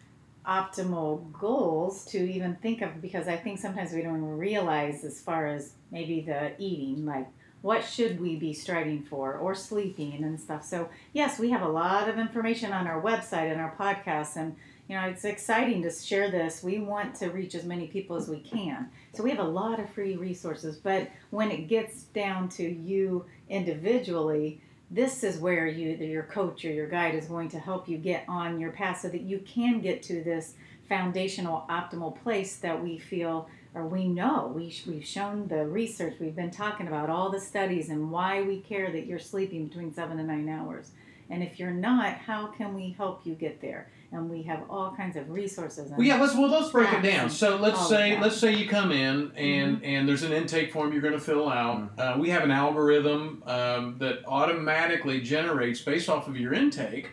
optimal 0.45 1.31
goals 1.31 2.05
to 2.05 2.17
even 2.17 2.55
think 2.57 2.81
of 2.81 3.01
because 3.01 3.27
I 3.27 3.37
think 3.37 3.59
sometimes 3.59 3.93
we 3.93 4.01
don't 4.01 4.21
realize 4.21 5.03
as 5.03 5.19
far 5.21 5.47
as 5.47 5.73
maybe 5.89 6.21
the 6.21 6.51
eating, 6.61 7.05
like 7.05 7.27
what 7.63 7.81
should 7.81 8.19
we 8.19 8.35
be 8.35 8.53
striving 8.53 9.01
for 9.01 9.35
or 9.37 9.55
sleeping 9.55 10.21
and 10.21 10.37
stuff. 10.37 10.65
So 10.65 10.89
yes, 11.13 11.39
we 11.39 11.49
have 11.49 11.61
a 11.61 11.67
lot 11.67 12.09
of 12.09 12.19
information 12.19 12.73
on 12.73 12.87
our 12.87 13.01
website 13.01 13.51
and 13.51 13.59
our 13.59 13.73
podcast 13.79 14.35
and 14.35 14.55
you 14.89 14.97
know 14.97 15.07
it's 15.07 15.23
exciting 15.23 15.81
to 15.83 15.89
share 15.89 16.29
this. 16.29 16.61
We 16.61 16.79
want 16.79 17.15
to 17.15 17.29
reach 17.29 17.55
as 17.55 17.63
many 17.63 17.87
people 17.87 18.17
as 18.17 18.27
we 18.27 18.41
can. 18.41 18.89
So 19.13 19.23
we 19.23 19.29
have 19.29 19.39
a 19.39 19.43
lot 19.43 19.79
of 19.79 19.89
free 19.89 20.17
resources, 20.17 20.75
but 20.75 21.09
when 21.29 21.51
it 21.51 21.69
gets 21.69 22.03
down 22.03 22.49
to 22.49 22.63
you 22.63 23.25
individually, 23.49 24.59
this 24.91 25.23
is 25.23 25.37
where 25.37 25.65
you 25.65 25.91
your 25.91 26.23
coach 26.23 26.65
or 26.65 26.71
your 26.71 26.89
guide 26.89 27.15
is 27.15 27.27
going 27.27 27.47
to 27.49 27.59
help 27.59 27.87
you 27.87 27.97
get 27.97 28.25
on 28.27 28.59
your 28.59 28.71
path 28.71 28.99
so 28.99 29.07
that 29.07 29.21
you 29.21 29.39
can 29.39 29.79
get 29.79 30.03
to 30.03 30.21
this 30.21 30.55
foundational 30.89 31.65
optimal 31.69 32.21
place 32.23 32.57
that 32.57 32.83
we 32.83 32.97
feel 32.97 33.47
or 33.75 33.87
we 33.87 34.07
know 34.07 34.51
we, 34.53 34.75
we've 34.87 35.05
shown 35.05 35.47
the 35.47 35.65
research 35.65 36.15
we've 36.19 36.35
been 36.35 36.51
talking 36.51 36.87
about 36.87 37.09
all 37.09 37.29
the 37.29 37.39
studies 37.39 37.89
and 37.89 38.11
why 38.11 38.41
we 38.41 38.59
care 38.59 38.91
that 38.91 39.05
you're 39.05 39.19
sleeping 39.19 39.67
between 39.67 39.93
seven 39.93 40.19
and 40.19 40.27
nine 40.27 40.49
hours 40.49 40.91
and 41.29 41.41
if 41.43 41.59
you're 41.59 41.71
not 41.71 42.15
how 42.15 42.47
can 42.47 42.73
we 42.73 42.91
help 42.91 43.25
you 43.25 43.33
get 43.33 43.61
there 43.61 43.89
and 44.13 44.29
we 44.29 44.43
have 44.43 44.61
all 44.69 44.95
kinds 44.95 45.17
of 45.17 45.29
resources 45.29 45.89
Well, 45.91 46.03
yeah, 46.03 46.21
let's 46.21 46.35
well 46.35 46.47
let's 46.47 46.69
break 46.69 46.91
it 46.93 47.01
down. 47.01 47.29
So 47.29 47.55
let's 47.55 47.87
say 47.89 48.19
let's 48.19 48.37
say 48.37 48.53
you 48.53 48.67
come 48.69 48.91
in 48.91 49.31
and 49.35 49.83
and 49.83 50.07
there's 50.07 50.23
an 50.23 50.31
intake 50.31 50.71
form 50.71 50.93
you're 50.93 51.01
going 51.01 51.15
to 51.15 51.19
fill 51.19 51.49
out. 51.49 51.91
Uh, 51.97 52.15
we 52.19 52.29
have 52.29 52.43
an 52.43 52.51
algorithm 52.51 53.41
um, 53.47 53.97
that 53.97 54.19
automatically 54.27 55.19
generates 55.19 55.81
based 55.81 56.09
off 56.09 56.27
of 56.27 56.37
your 56.37 56.53
intake 56.53 57.09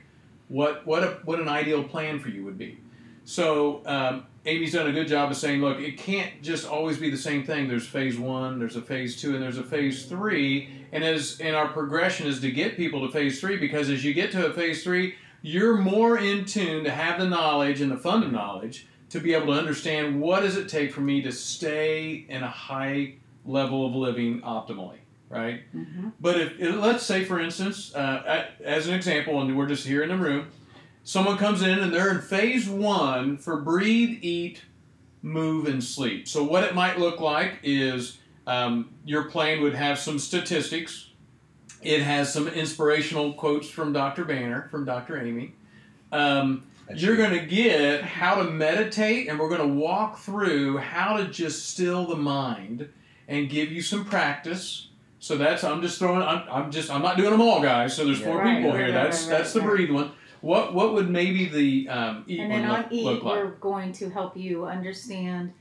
what 0.49 0.87
what 0.87 1.03
a, 1.03 1.19
what 1.25 1.41
an 1.41 1.49
ideal 1.49 1.83
plan 1.83 2.21
for 2.21 2.29
you 2.29 2.45
would 2.45 2.59
be. 2.59 2.79
So 3.25 3.83
um, 3.87 4.27
Amy's 4.47 4.73
done 4.73 4.87
a 4.89 4.93
good 4.93 5.07
job 5.07 5.31
of 5.31 5.37
saying, 5.37 5.61
look, 5.61 5.81
it 5.81 5.99
can't 5.99 6.41
just 6.43 6.67
always 6.67 6.97
be 6.97 7.11
the 7.11 7.17
same 7.17 7.45
thing. 7.45 7.69
There's 7.69 7.87
phase 7.87 8.19
one, 8.19 8.59
there's 8.59 8.77
a 8.77 8.81
phase 8.83 9.21
two, 9.21 9.35
and 9.35 9.43
there's 9.43 9.59
a 9.59 9.63
phase 9.63 10.07
three. 10.07 10.69
And 10.93 11.05
as 11.05 11.39
and 11.41 11.55
our 11.55 11.69
progression 11.69 12.27
is 12.27 12.41
to 12.41 12.51
get 12.51 12.77
people 12.77 13.07
to 13.07 13.13
phase 13.13 13.41
three 13.41 13.57
because 13.59 13.91
as 13.91 14.05
you 14.05 14.15
get 14.15 14.33
to 14.33 14.47
a 14.47 14.53
phase 14.53 14.83
three, 14.83 15.15
you're 15.43 15.77
more 15.77 16.19
in 16.19 16.45
tune 16.47 16.85
to 16.85 16.91
have 16.91 17.21
the 17.21 17.29
knowledge 17.29 17.81
and 17.81 17.91
the 17.91 17.97
fund 17.99 18.25
of 18.25 18.33
knowledge 18.33 18.87
to 19.11 19.21
be 19.21 19.35
able 19.35 19.47
to 19.47 19.53
understand 19.53 20.21
what 20.21 20.41
does 20.41 20.57
it 20.57 20.69
take 20.69 20.93
for 20.93 21.01
me 21.01 21.21
to 21.23 21.33
stay 21.33 22.25
in 22.29 22.43
a 22.43 22.49
high 22.49 23.15
level 23.45 23.87
of 23.87 23.95
living 23.95 24.41
optimally, 24.43 24.99
right? 25.29 25.61
Mhm. 25.75 26.13
But 26.21 26.41
if 26.41 26.59
let's 26.77 27.05
say, 27.05 27.25
for 27.25 27.41
instance, 27.41 27.95
uh, 27.95 28.47
as 28.65 28.87
an 28.87 28.95
example, 28.95 29.41
and 29.41 29.57
we're 29.57 29.67
just 29.67 29.87
here 29.87 30.03
in 30.03 30.09
the 30.11 30.17
room, 30.17 30.47
someone 31.11 31.37
comes 31.37 31.61
in 31.61 31.81
and 31.81 31.93
they're 31.93 32.13
in 32.13 32.21
phase 32.21 32.69
one 32.69 33.37
for 33.37 33.57
breathe, 33.57 34.21
eat, 34.23 34.63
move, 35.23 35.67
and 35.67 35.83
sleep. 35.83 36.29
So 36.29 36.45
what 36.45 36.63
it 36.63 36.73
might 36.73 37.01
look 37.01 37.19
like 37.19 37.55
is 37.65 38.19
um, 38.47 38.91
your 39.05 39.25
plan 39.25 39.61
would 39.63 39.75
have 39.75 39.99
some 39.99 40.21
statistics. 40.21 41.11
It 41.83 42.03
has 42.03 42.33
some 42.33 42.47
inspirational 42.47 43.33
quotes 43.33 43.69
from 43.69 43.93
Dr. 43.93 44.25
Banner, 44.25 44.69
from 44.71 44.85
Dr. 44.85 45.21
Amy. 45.21 45.53
Um, 46.13 46.63
you're 46.95 47.17
going 47.17 47.33
to 47.37 47.45
get 47.45 48.03
how 48.03 48.37
to 48.37 48.45
meditate, 48.45 49.29
and 49.29 49.37
we're 49.41 49.49
going 49.49 49.69
to 49.69 49.75
walk 49.75 50.19
through 50.19 50.77
how 50.77 51.17
to 51.17 51.25
just 51.27 51.71
still 51.71 52.07
the 52.07 52.17
mind 52.17 52.89
and 53.27 53.49
give 53.49 53.73
you 53.73 53.83
some 53.83 54.05
practice. 54.05 54.87
So 55.19 55.37
that's 55.37 55.65
I'm 55.65 55.83
just 55.83 55.99
throwing. 55.99 56.23
I'm, 56.23 56.45
I'm 56.51 56.71
just 56.71 56.89
I'm 56.91 57.03
not 57.03 57.17
doing 57.17 57.31
them 57.33 57.41
all, 57.41 57.61
guys. 57.61 57.95
So 57.97 58.05
there's 58.05 58.21
Yeah. 58.21 58.27
four 58.27 58.39
Right, 58.39 58.57
people 58.57 58.71
right, 58.71 58.79
here. 58.79 58.87
right, 58.95 59.05
that's 59.05 59.23
right, 59.27 59.31
that's 59.39 59.53
the 59.53 59.61
right. 59.61 59.69
breathe 59.69 59.91
one. 59.91 60.13
What 60.41 60.75
what 60.75 60.95
would 60.95 61.11
maybe 61.11 61.47
the 61.47 61.89
um, 61.89 62.25
eat 62.27 62.41
And 62.41 62.51
one 62.51 62.63
then 62.63 62.71
look, 62.71 62.87
on 62.87 62.93
eat, 62.93 63.05
look 63.05 63.23
like? 63.23 63.35
we're 63.37 63.51
going 63.53 63.93
to 63.95 64.11
help 64.11 64.37
you 64.37 64.67
understand 64.67 65.53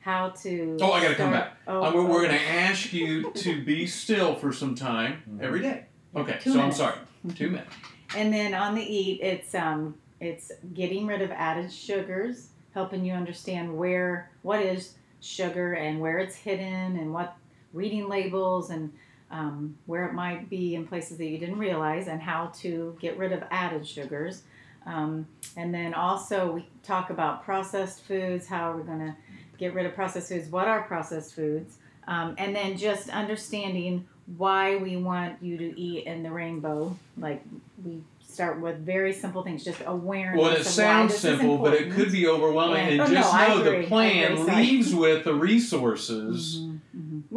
how 0.00 0.30
to. 0.30 0.76
Oh, 0.80 0.92
I 0.92 1.02
gotta 1.02 1.14
come 1.16 1.32
back. 1.32 1.56
Oh, 1.66 1.82
Uh, 1.84 1.92
we're, 1.92 2.04
we're 2.04 2.26
going 2.26 2.38
to 2.38 2.46
ask 2.46 2.92
you 2.92 3.30
to 3.34 3.64
be 3.64 3.86
still 3.86 4.34
for 4.34 4.52
some 4.52 4.74
time 4.74 5.38
every 5.42 5.60
day. 5.60 5.86
Okay, 6.14 6.38
Two 6.40 6.50
so 6.52 6.56
minutes. 6.58 6.80
I'm 6.80 6.86
sorry. 6.86 7.34
Two 7.34 7.50
minutes. 7.50 7.74
And 8.16 8.32
then 8.32 8.54
on 8.54 8.74
the 8.74 8.82
eat, 8.82 9.20
it's 9.22 9.54
um, 9.54 9.96
it's 10.20 10.50
getting 10.72 11.06
rid 11.06 11.20
of 11.20 11.30
added 11.32 11.70
sugars, 11.72 12.48
helping 12.74 13.04
you 13.04 13.12
understand 13.12 13.76
where 13.76 14.30
what 14.42 14.60
is 14.62 14.94
sugar 15.20 15.74
and 15.74 16.00
where 16.00 16.18
it's 16.18 16.36
hidden, 16.36 16.96
and 16.96 17.12
what 17.12 17.36
reading 17.74 18.08
labels 18.08 18.70
and 18.70 18.92
um, 19.30 19.76
where 19.86 20.06
it 20.06 20.14
might 20.14 20.48
be 20.48 20.74
in 20.74 20.86
places 20.86 21.18
that 21.18 21.26
you 21.26 21.38
didn't 21.38 21.58
realize, 21.58 22.08
and 22.08 22.20
how 22.20 22.46
to 22.60 22.96
get 23.00 23.16
rid 23.18 23.32
of 23.32 23.42
added 23.50 23.86
sugars. 23.86 24.42
Um, 24.86 25.26
and 25.56 25.74
then 25.74 25.92
also 25.94 26.52
we 26.52 26.66
talk 26.82 27.10
about 27.10 27.44
processed 27.44 28.02
foods, 28.04 28.46
how 28.46 28.72
we're 28.72 28.82
going 28.84 29.00
to 29.00 29.14
get 29.58 29.74
rid 29.74 29.84
of 29.86 29.94
processed 29.94 30.28
foods, 30.30 30.48
what 30.48 30.66
are 30.66 30.82
processed 30.82 31.34
foods, 31.34 31.76
um, 32.06 32.34
and 32.38 32.54
then 32.56 32.76
just 32.78 33.10
understanding 33.10 34.06
why 34.36 34.76
we 34.76 34.96
want 34.96 35.42
you 35.42 35.56
to 35.58 35.78
eat 35.80 36.06
in 36.06 36.22
the 36.22 36.30
rainbow. 36.30 36.96
Like 37.18 37.42
we 37.84 38.02
start 38.26 38.60
with 38.60 38.78
very 38.78 39.12
simple 39.12 39.42
things, 39.42 39.64
just 39.64 39.82
awareness. 39.84 40.40
Well, 40.40 40.52
it 40.54 40.64
sounds 40.64 41.16
simple, 41.16 41.58
but 41.58 41.74
it 41.74 41.90
could 41.90 42.12
be 42.12 42.26
overwhelming. 42.28 42.86
Yeah. 42.86 42.92
And 42.92 43.00
Oh, 43.02 43.06
just 43.06 43.34
I 43.34 43.48
know 43.48 43.62
agree. 43.62 43.80
the 43.82 43.86
plan 43.88 44.46
leaves 44.46 44.94
with 44.94 45.24
the 45.24 45.34
resources 45.34 46.60
Mhm, 46.60 46.67
mhm. 46.67 46.67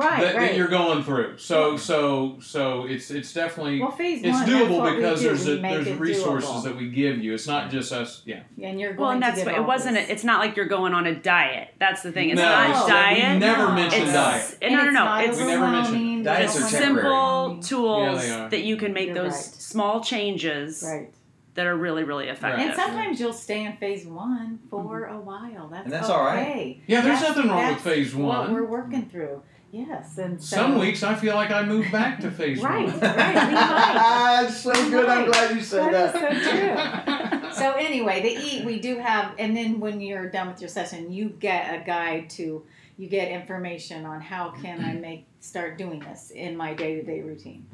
Right, 0.01 0.22
that, 0.22 0.36
right. 0.36 0.50
that 0.50 0.58
you're 0.58 0.67
going 0.67 1.03
through. 1.03 1.38
So 1.38 1.77
so 1.77 2.38
so 2.41 2.86
it's 2.86 3.12
it's 3.12 3.34
definitely 3.34 3.79
well, 3.81 3.91
phase 3.91 4.22
it's 4.24 4.31
one, 4.34 4.46
that's 4.50 4.51
doable 4.51 4.96
because 4.96 5.22
do. 5.22 5.27
there's 5.27 5.48
a, 5.48 5.55
there's 5.58 5.88
resources 6.00 6.50
doable. 6.50 6.63
that 6.63 6.77
we 6.77 6.89
give 6.89 7.20
you. 7.20 7.34
It's 7.34 7.48
not 7.48 7.70
just 7.72 7.91
us. 7.91 8.22
Yeah. 8.25 8.41
and 8.62 8.79
you're 8.79 8.93
going 8.93 9.01
Well, 9.01 9.12
and 9.12 9.22
that's 9.24 9.39
to 9.39 9.46
get 9.46 9.51
what, 9.53 9.62
it 9.62 9.67
wasn't. 9.67 9.96
this. 9.96 10.10
It's 10.10 10.24
not 10.24 10.39
like 10.39 10.55
you're 10.55 10.65
going 10.65 10.93
on 10.93 11.08
a 11.08 11.15
diet. 11.15 11.70
That's 11.79 12.01
the 12.03 12.12
thing. 12.12 12.29
It's 12.29 12.38
no, 12.41 12.50
not 12.50 12.70
it's- 12.70 12.88
diet. 12.88 13.34
We 13.34 13.39
never 13.39 13.67
No. 13.67 13.72
mentioned 13.74 14.03
it's, 14.03 14.13
diet. 14.13 14.58
And 14.62 14.74
No, 14.74 14.79
no, 14.79 14.86
no. 14.86 14.91
not 15.05 15.24
It's 15.25 15.38
We 15.38 15.46
never 15.46 15.67
mentioned 15.67 15.96
overwhelming. 15.96 16.24
Diets 16.24 16.55
You 16.60 16.65
are 16.65 16.67
simple 16.70 17.60
tools 17.62 18.27
Yeah, 18.27 18.48
that 18.50 18.62
you 18.63 18.77
can 18.77 18.93
make 18.93 19.08
You're 19.08 19.15
those 19.15 19.31
right. 19.34 19.41
small 19.43 20.01
changes 20.01 20.84
Right. 20.86 21.10
that 21.55 21.65
are 21.65 21.75
really, 21.75 22.03
really 22.03 22.27
effective. 22.29 22.65
And 22.65 22.75
sometimes 22.75 23.20
you'll 23.20 23.34
stay 23.34 23.65
in 23.65 23.74
phase 23.77 24.05
one 24.05 24.60
for 24.70 24.81
Mm-hmm. 25.08 25.15
a 25.15 25.20
while. 25.22 25.67
That's, 25.70 25.84
And 25.86 25.93
that's 25.93 26.10
okay. 26.10 26.13
all 26.17 26.24
right. 26.25 26.81
Yeah, 26.88 27.01
there's 27.01 27.20
That's- 27.20 27.36
nothing 27.36 27.50
wrong 27.51 27.60
with 27.67 27.72
that's 27.74 27.84
phase 27.84 28.15
What 28.15 28.51
we're 28.51 28.65
working 28.65 29.05
through. 29.10 29.41
Yes, 29.71 30.17
and 30.17 30.41
so, 30.43 30.57
Some 30.57 30.79
weeks 30.79 31.01
I 31.01 31.15
feel 31.15 31.35
like 31.35 31.49
I 31.51 31.63
move 31.63 31.89
back 31.91 32.19
to 32.21 32.29
Facebook. 32.29 32.61
Right, 32.63 32.85
one. 32.87 32.99
right. 32.99 33.47
We 33.47 33.53
might. 33.53 34.45
It's 34.47 34.57
so 34.59 34.73
good. 34.89 35.07
I'm 35.07 35.25
glad 35.31 35.55
you 35.55 35.61
said 35.61 35.93
That 35.93 36.13
that. 36.13 36.33
is 36.33 36.43
so 36.43 36.51
true. 36.51 37.37
So 37.51 37.73
anyway, 37.73 38.21
the 38.21 38.29
eat 38.29 38.65
we 38.65 38.79
do 38.79 38.97
have, 38.97 39.33
and 39.37 39.55
then 39.55 39.79
when 39.81 39.99
you're 39.99 40.29
done 40.29 40.47
with 40.47 40.61
your 40.61 40.69
session, 40.69 41.11
you 41.11 41.29
get 41.29 41.73
a 41.81 41.85
guide 41.85 42.29
to, 42.31 42.63
you 42.97 43.07
get 43.09 43.29
information 43.29 44.05
on 44.05 44.21
how 44.21 44.51
can 44.51 44.83
I 44.83 44.93
make 45.07 45.25
start 45.41 45.77
doing 45.77 45.99
this 45.99 46.31
in 46.31 46.55
my 46.57 46.73
day 46.73 46.95
to 46.95 47.03
day 47.03 47.21
routine. 47.21 47.65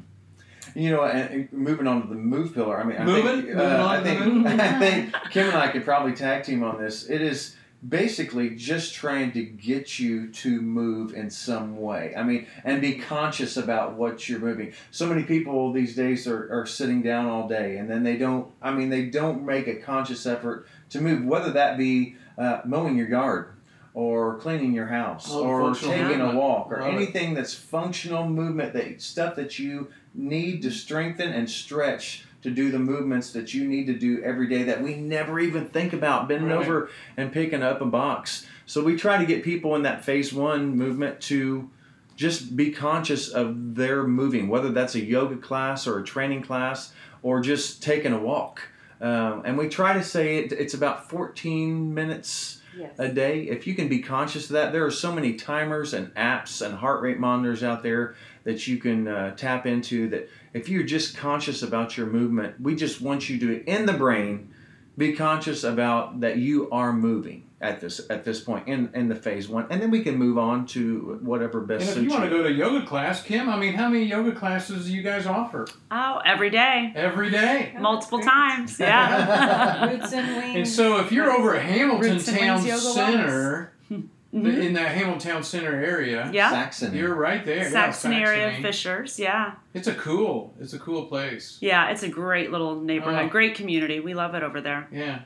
You 0.74 0.90
know, 0.90 1.04
and, 1.04 1.30
and 1.32 1.52
moving 1.52 1.86
on 1.86 2.02
to 2.02 2.08
the 2.08 2.14
move 2.16 2.54
pillar. 2.54 2.78
I 2.80 2.84
mean, 2.84 2.98
I 2.98 3.04
Moving? 3.04 3.24
think, 3.24 3.44
Moving 3.54 3.60
uh, 3.60 3.76
on 3.84 3.96
I 3.96 4.02
think. 4.02 4.46
I 4.60 4.78
think 4.78 5.14
Kim 5.30 5.46
and 5.48 5.56
I 5.56 5.68
could 5.68 5.84
probably 5.84 6.12
tag 6.12 6.44
team 6.44 6.62
on 6.62 6.78
this. 6.82 7.08
It 7.08 7.22
is 7.22 7.54
basically 7.86 8.50
just 8.50 8.94
trying 8.94 9.32
to 9.32 9.42
get 9.42 9.98
you 9.98 10.28
to 10.32 10.60
move 10.60 11.14
in 11.14 11.30
some 11.30 11.80
way. 11.80 12.12
I 12.16 12.22
mean, 12.22 12.46
and 12.64 12.80
be 12.80 12.94
conscious 12.94 13.56
about 13.56 13.94
what 13.94 14.28
you're 14.28 14.40
moving. 14.40 14.72
So 14.90 15.06
many 15.06 15.22
people 15.22 15.72
these 15.72 15.94
days 15.94 16.26
are, 16.26 16.52
are 16.52 16.66
sitting 16.66 17.02
down 17.02 17.26
all 17.26 17.46
day, 17.48 17.76
and 17.76 17.88
then 17.88 18.02
they 18.02 18.16
don't. 18.16 18.50
I 18.60 18.72
mean, 18.72 18.90
they 18.90 19.06
don't 19.06 19.44
make 19.44 19.66
a 19.68 19.76
conscious 19.76 20.26
effort 20.26 20.66
to 20.90 21.00
move, 21.00 21.24
whether 21.24 21.52
that 21.52 21.78
be 21.78 22.16
uh, 22.36 22.60
mowing 22.64 22.96
your 22.96 23.08
yard. 23.08 23.54
Or 23.94 24.38
cleaning 24.38 24.74
your 24.74 24.86
house, 24.86 25.26
Oh, 25.28 25.44
or 25.44 25.74
taking 25.74 26.20
a 26.20 26.32
walk, 26.36 26.70
or 26.70 26.78
Love 26.80 26.90
it. 26.90 26.94
anything 26.94 27.34
that's 27.34 27.52
functional 27.52 28.28
movement, 28.28 28.72
that 28.74 29.02
stuff 29.02 29.34
that 29.34 29.58
you 29.58 29.88
need 30.14 30.62
to 30.62 30.70
strengthen 30.70 31.30
and 31.32 31.50
stretch 31.50 32.24
to 32.42 32.50
do 32.50 32.70
the 32.70 32.78
movements 32.78 33.32
that 33.32 33.52
you 33.52 33.66
need 33.66 33.86
to 33.86 33.94
do 33.94 34.22
every 34.22 34.48
day 34.48 34.62
that 34.64 34.82
we 34.82 34.94
never 34.94 35.40
even 35.40 35.66
think 35.66 35.92
about 35.92 36.28
bending 36.28 36.50
Right. 36.50 36.58
over 36.58 36.90
and 37.16 37.32
picking 37.32 37.62
up 37.62 37.80
a 37.80 37.84
box. 37.86 38.46
So 38.66 38.82
we 38.84 38.96
try 38.96 39.18
to 39.18 39.26
get 39.26 39.42
people 39.42 39.74
in 39.74 39.82
that 39.82 40.04
phase 40.04 40.32
one 40.32 40.76
movement 40.76 41.20
to 41.22 41.68
just 42.16 42.56
be 42.56 42.70
conscious 42.70 43.28
of 43.28 43.74
their 43.74 44.04
moving, 44.04 44.48
whether 44.48 44.70
that's 44.70 44.94
a 44.94 45.00
yoga 45.04 45.36
class 45.36 45.86
or 45.86 45.98
a 45.98 46.04
training 46.04 46.42
class 46.42 46.92
or 47.22 47.40
just 47.40 47.82
taking 47.82 48.12
a 48.12 48.18
walk. 48.18 48.60
Um, 49.00 49.42
and 49.44 49.56
we 49.56 49.68
try 49.68 49.92
to 49.92 50.02
say 50.02 50.38
it, 50.38 50.52
it's 50.52 50.74
about 50.74 51.08
14 51.08 51.94
minutes 51.94 52.60
Yes. 52.76 52.92
a 52.98 53.08
day. 53.08 53.42
If 53.42 53.66
you 53.66 53.74
can 53.74 53.88
be 53.88 53.98
conscious 54.00 54.44
of 54.46 54.50
that, 54.52 54.72
there 54.72 54.84
are 54.84 54.90
so 54.90 55.10
many 55.12 55.34
timers 55.34 55.94
and 55.94 56.14
apps 56.14 56.64
and 56.64 56.76
heart 56.76 57.02
rate 57.02 57.18
monitors 57.18 57.64
out 57.64 57.82
there 57.82 58.14
that 58.44 58.68
you 58.68 58.76
can 58.76 59.08
uh, 59.08 59.34
tap 59.34 59.66
into. 59.66 60.08
That 60.10 60.28
if 60.52 60.68
you're 60.68 60.82
just 60.82 61.16
conscious 61.16 61.62
about 61.62 61.96
your 61.96 62.06
movement, 62.06 62.60
we 62.60 62.74
just 62.74 63.00
want 63.00 63.28
you 63.28 63.38
to, 63.38 63.64
in 63.64 63.86
the 63.86 63.92
brain, 63.92 64.52
be 64.96 65.14
conscious 65.14 65.64
about 65.64 66.20
that 66.20 66.38
you 66.38 66.68
are 66.70 66.92
moving 66.92 67.44
at 67.60 67.80
this 67.80 68.00
at 68.08 68.24
this 68.24 68.40
point 68.40 68.68
in 68.68 68.88
in 68.94 69.08
the 69.08 69.14
phase 69.14 69.48
one, 69.48 69.66
and 69.70 69.80
then 69.80 69.90
we 69.90 70.02
can 70.02 70.16
move 70.16 70.38
on 70.38 70.66
to 70.66 71.18
whatever 71.22 71.60
best 71.60 71.88
And 71.88 71.98
if 71.98 72.04
you 72.04 72.10
want 72.10 72.24
to 72.24 72.30
go 72.30 72.42
to 72.42 72.52
yoga 72.52 72.86
class, 72.86 73.22
Kim, 73.22 73.48
I 73.48 73.56
mean, 73.56 73.74
how 73.74 73.88
many 73.88 74.04
yoga 74.04 74.32
classes 74.32 74.86
do 74.86 74.94
you 74.94 75.02
guys 75.02 75.26
offer 75.26 75.66
oh, 75.90 76.20
every 76.24 76.50
day, 76.50 76.92
every 76.94 77.30
day? 77.30 77.74
multiple 77.78 78.20
times. 78.20 78.78
Yeah. 78.78 79.90
Roots 79.90 80.12
and 80.12 80.36
wings. 80.36 80.56
And 80.56 80.68
so, 80.68 81.00
if 81.00 81.10
you're 81.10 81.30
over 81.30 81.56
at 81.56 81.62
Hamilton 81.62 82.12
Roots 82.12 82.28
and 82.28 82.38
Town 82.38 82.64
Wings 82.64 82.84
Yoga 82.84 83.70
Center, 84.32 84.50
Mhm. 84.50 84.62
in 84.66 84.72
that 84.74 84.88
Hamilton 84.88 85.42
Center 85.42 85.72
area, 85.82 86.28
yeah. 86.32 86.50
Saxony. 86.50 86.98
you're 86.98 87.14
right 87.14 87.44
there. 87.46 87.64
Yeah, 87.64 87.70
Saxony 87.70 88.16
area 88.16 88.58
Fishers. 88.60 89.18
Yeah. 89.18 89.52
It's 89.74 89.88
a 89.88 89.94
cool. 89.94 90.54
It's 90.60 90.74
a 90.74 90.78
cool 90.78 91.06
place. 91.06 91.56
Yeah. 91.60 91.88
It's 91.90 92.02
a 92.02 92.08
great 92.08 92.50
little 92.52 92.78
neighborhood, 92.80 93.26
Oh. 93.26 93.28
great 93.28 93.54
community. 93.54 94.00
We 94.00 94.12
love 94.14 94.34
it 94.34 94.42
over 94.42 94.60
there. 94.60 94.86
Yeah. 94.92 95.20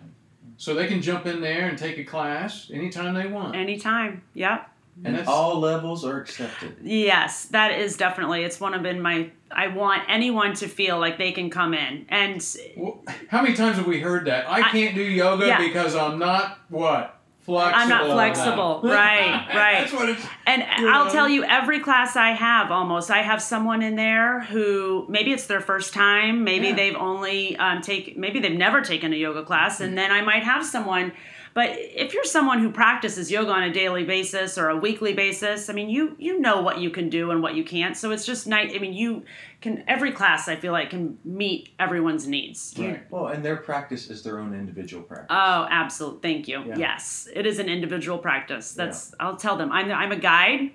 So 0.56 0.74
they 0.74 0.86
can 0.86 1.02
jump 1.02 1.26
in 1.26 1.40
there 1.40 1.68
and 1.68 1.76
take 1.76 1.98
a 1.98 2.04
class 2.04 2.70
anytime 2.72 3.14
they 3.14 3.26
want. 3.26 3.56
Anytime. 3.56 4.22
Yep. 4.34 4.68
and 5.06 5.14
that's- 5.14 5.26
all 5.26 5.58
levels 5.58 6.04
are 6.04 6.20
accepted. 6.20 6.76
Yes, 6.82 7.46
that 7.46 7.72
is 7.72 7.96
definitely. 7.96 8.44
It's 8.44 8.60
one 8.60 8.74
of 8.74 8.82
been 8.82 9.00
my. 9.00 9.30
I 9.50 9.68
want 9.68 10.02
anyone 10.06 10.52
to 10.56 10.68
feel 10.68 10.98
like 11.00 11.16
they 11.16 11.32
can 11.32 11.48
come 11.48 11.72
in, 11.72 12.04
and 12.10 12.44
Well, 12.76 13.02
how 13.28 13.40
many 13.40 13.54
times 13.54 13.78
have 13.78 13.86
we 13.86 14.00
heard 14.00 14.26
that? 14.26 14.46
I 14.48 14.58
I- 14.58 14.62
can't 14.70 14.94
do 14.94 15.02
yoga 15.02 15.46
Yeah. 15.46 15.58
because 15.58 15.96
I'm 15.96 16.18
not 16.18 16.58
what 16.68 17.16
flexible. 17.44 17.80
I'm 17.82 17.88
not 17.88 18.06
flexible. 18.10 18.80
Right, 18.84 19.48
right. 19.54 19.80
That's 19.80 19.92
what 19.92 20.08
it's. 20.08 20.24
And 20.46 20.62
I'll 20.62 21.06
know? 21.06 21.12
tell 21.12 21.28
you, 21.28 21.44
every 21.44 21.80
class 21.80 22.16
I 22.16 22.30
have, 22.30 22.70
almost, 22.70 23.10
I 23.10 23.22
have 23.22 23.42
someone 23.42 23.82
in 23.82 23.96
there 23.96 24.40
who 24.42 25.06
maybe 25.08 25.32
it's 25.32 25.46
their 25.46 25.60
first 25.60 25.92
time, 25.94 26.44
maybe 26.44 26.68
Yeah. 26.68 26.74
they've 26.76 26.96
only 26.96 27.56
um, 27.56 27.80
take, 27.82 28.16
maybe 28.16 28.40
they've 28.40 28.52
never 28.52 28.80
taken 28.80 29.12
a 29.12 29.16
yoga 29.16 29.44
class, 29.44 29.80
and 29.80 29.96
then 29.98 30.10
I 30.10 30.22
might 30.22 30.42
have 30.44 30.64
someone. 30.64 31.12
But 31.54 31.70
if 31.78 32.14
you're 32.14 32.24
someone 32.24 32.60
who 32.60 32.70
practices 32.70 33.30
yoga 33.30 33.50
on 33.50 33.62
a 33.62 33.72
daily 33.72 34.04
basis 34.04 34.56
or 34.56 34.68
a 34.70 34.76
weekly 34.76 35.12
basis, 35.12 35.68
I 35.68 35.72
mean, 35.74 35.90
you 35.90 36.16
you 36.18 36.40
know 36.40 36.62
what 36.62 36.78
you 36.78 36.90
can 36.90 37.08
do 37.10 37.30
and 37.30 37.42
what 37.42 37.54
you 37.54 37.62
can't. 37.64 37.96
So 37.96 38.10
it's 38.10 38.24
just 38.24 38.46
nice. 38.46 38.74
I 38.74 38.78
mean, 38.78 38.94
you 38.94 39.24
can 39.60 39.84
every 39.86 40.12
class 40.12 40.48
I 40.48 40.56
feel 40.56 40.72
like 40.72 40.90
can 40.90 41.18
meet 41.24 41.70
everyone's 41.78 42.26
needs. 42.26 42.74
You- 42.76 42.88
Right. 42.88 43.10
Well, 43.10 43.26
and 43.28 43.44
their 43.44 43.56
practice 43.56 44.08
is 44.10 44.22
their 44.22 44.38
own 44.38 44.54
individual 44.54 45.02
practice. 45.02 45.28
Oh, 45.30 45.66
absolutely. 45.70 46.20
Thank 46.22 46.48
you. 46.48 46.62
Yeah. 46.66 46.76
Yes, 46.78 47.28
it 47.34 47.44
is 47.46 47.58
an 47.58 47.68
individual 47.68 48.18
practice. 48.18 48.72
That's 48.72 49.14
I'll 49.20 49.36
tell 49.36 49.56
them. 49.56 49.70
I'm 49.72 49.90
I'm 49.92 50.12
a 50.12 50.16
guide. 50.16 50.70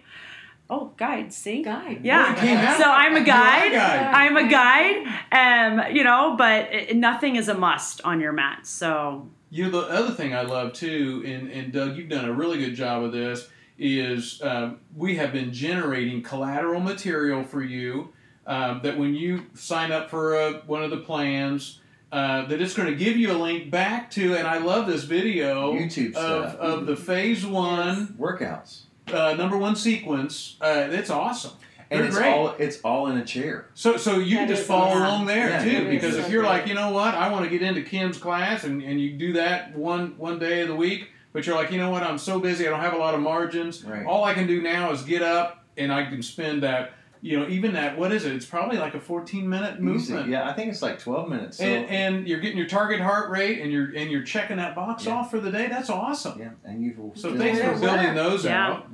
Oh, 0.70 0.92
guide. 0.98 1.32
See. 1.32 1.64
guide. 1.64 2.02
Yeah. 2.04 2.24
Well, 2.24 2.34
it 2.34 2.40
came 2.40 2.58
out. 2.58 2.78
So 2.78 2.84
I'm 2.92 3.16
a 3.16 3.24
guide. 3.24 3.72
guide. 3.72 4.14
I'm 4.14 4.36
a 4.36 4.50
guide. 4.50 4.98
Um, 5.32 5.96
you 5.96 6.04
know, 6.04 6.36
but 6.38 6.74
it, 6.74 6.96
nothing 6.98 7.38
is 7.38 7.48
a 7.48 7.54
must 7.54 8.02
on 8.04 8.20
your 8.20 8.34
mat. 8.34 8.68
So 8.68 9.30
You 9.58 9.72
know, 9.72 9.82
the 9.82 9.88
other 9.88 10.12
thing 10.12 10.36
I 10.36 10.44
love 10.44 10.74
too, 10.74 11.24
and, 11.26 11.50
and 11.50 11.74
Doug, 11.74 11.98
you've 11.98 12.10
done 12.10 12.26
a 12.26 12.32
really 12.32 12.60
good 12.60 12.76
job 12.76 13.04
of 13.04 13.12
this, 13.12 13.50
is 13.80 14.40
um, 14.44 14.82
we 14.96 15.16
have 15.16 15.34
been 15.34 15.52
generating 15.52 16.22
collateral 16.22 16.80
material 16.80 17.44
for 17.44 17.64
you 17.64 18.14
um, 18.46 18.82
that 18.84 19.00
when 19.00 19.16
you 19.16 19.48
sign 19.56 19.92
up 19.92 20.12
for 20.12 20.40
a, 20.40 20.54
one 20.68 20.84
of 20.84 20.92
the 20.92 20.98
plans, 20.98 21.80
uh, 22.12 22.46
that 22.46 22.62
it's 22.62 22.76
going 22.76 22.88
to 22.88 22.96
give 22.96 23.18
you 23.18 23.32
a 23.32 23.40
link 23.40 23.72
back 23.72 24.12
to, 24.12 24.36
and 24.36 24.48
I 24.48 24.60
love 24.60 24.86
this 24.86 25.06
video 25.06 25.74
YouTube 25.74 26.10
of, 26.10 26.52
stuff. 26.52 26.56
of 26.58 26.86
the 26.86 26.96
phase 26.96 27.44
one, 27.44 28.10
Workouts. 28.20 28.82
uh, 29.12 29.34
number 29.34 29.58
one 29.58 29.76
sequence. 29.76 30.58
Uh, 30.62 30.88
it's 30.92 31.10
awesome. 31.10 31.54
And 31.92 32.06
it's 32.06 32.16
great. 32.18 32.32
all 32.34 32.50
it's 32.60 32.82
all 32.82 33.08
in 33.08 33.18
a 33.18 33.26
chair. 33.26 33.68
So, 33.74 33.98
so 33.98 34.18
you 34.20 34.38
can 34.38 34.48
just 34.48 34.66
follow 34.66 34.92
awesome. 34.92 35.02
along 35.04 35.26
there 35.28 35.50
Yeah, 35.50 35.64
too, 35.64 35.90
because 35.90 36.14
is 36.14 36.18
if 36.20 36.26
so 36.26 36.32
you're 36.32 36.42
great. 36.44 36.50
like, 36.52 36.68
you 36.68 36.74
know 36.74 36.92
what, 36.92 37.14
I 37.14 37.32
want 37.32 37.46
to 37.46 37.50
get 37.50 37.62
into 37.62 37.82
Kim's 37.82 38.18
class, 38.18 38.64
and, 38.64 38.82
and 38.82 39.00
you 39.00 39.14
do 39.14 39.34
that 39.34 39.76
one 39.76 40.18
one 40.18 40.40
day 40.40 40.62
of 40.62 40.68
the 40.68 40.76
week, 40.76 41.10
but 41.34 41.46
you're 41.46 41.56
like, 41.56 41.72
you 41.72 41.78
know 41.78 41.90
what, 41.90 42.04
I'm 42.04 42.18
so 42.18 42.40
busy, 42.40 42.68
I 42.68 42.70
don't 42.70 42.80
have 42.82 42.94
a 42.94 42.98
lot 42.98 43.14
of 43.14 43.22
margins. 43.22 43.84
Right. 43.84 44.06
All 44.06 44.24
I 44.24 44.34
can 44.34 44.48
do 44.48 44.62
now 44.62 44.92
is 44.92 45.02
get 45.04 45.22
up, 45.22 45.64
and 45.78 45.92
I 45.94 46.06
can 46.06 46.22
spend 46.24 46.64
that, 46.64 46.94
you 47.22 47.40
know, 47.40 47.48
even 47.48 47.74
that. 47.74 47.98
What 47.98 48.12
is 48.12 48.26
it? 48.26 48.34
It's 48.34 48.46
probably 48.46 48.78
like 48.78 48.94
a 48.96 49.00
14 49.00 49.48
minute 49.50 49.80
movement. 49.82 50.22
Easy. 50.24 50.32
Yeah, 50.32 50.48
I 50.48 50.54
think 50.54 50.72
it's 50.72 50.82
like 50.84 51.00
twelve 51.00 51.30
minutes. 51.30 51.58
So, 51.58 51.64
And, 51.66 51.90
and 51.90 52.28
you're 52.28 52.40
getting 52.40 52.58
your 52.58 52.68
target 52.68 53.00
heart 53.00 53.30
rate, 53.32 53.60
and 53.62 53.72
you're 53.72 53.92
and 53.96 54.12
you're 54.12 54.24
checking 54.24 54.58
that 54.58 54.76
box 54.76 55.06
Yeah. 55.06 55.16
off 55.16 55.32
for 55.32 55.40
the 55.40 55.52
day. 55.52 55.68
That's 55.68 55.90
awesome. 55.90 56.40
yeah, 56.40 56.50
and 56.64 56.84
you 56.84 56.94
will. 56.98 57.14
So 57.16 57.36
thanks 57.38 57.60
for 57.60 57.78
building 57.80 58.14
those 58.16 58.46
Yeah. 58.46 58.68
out 58.68 58.88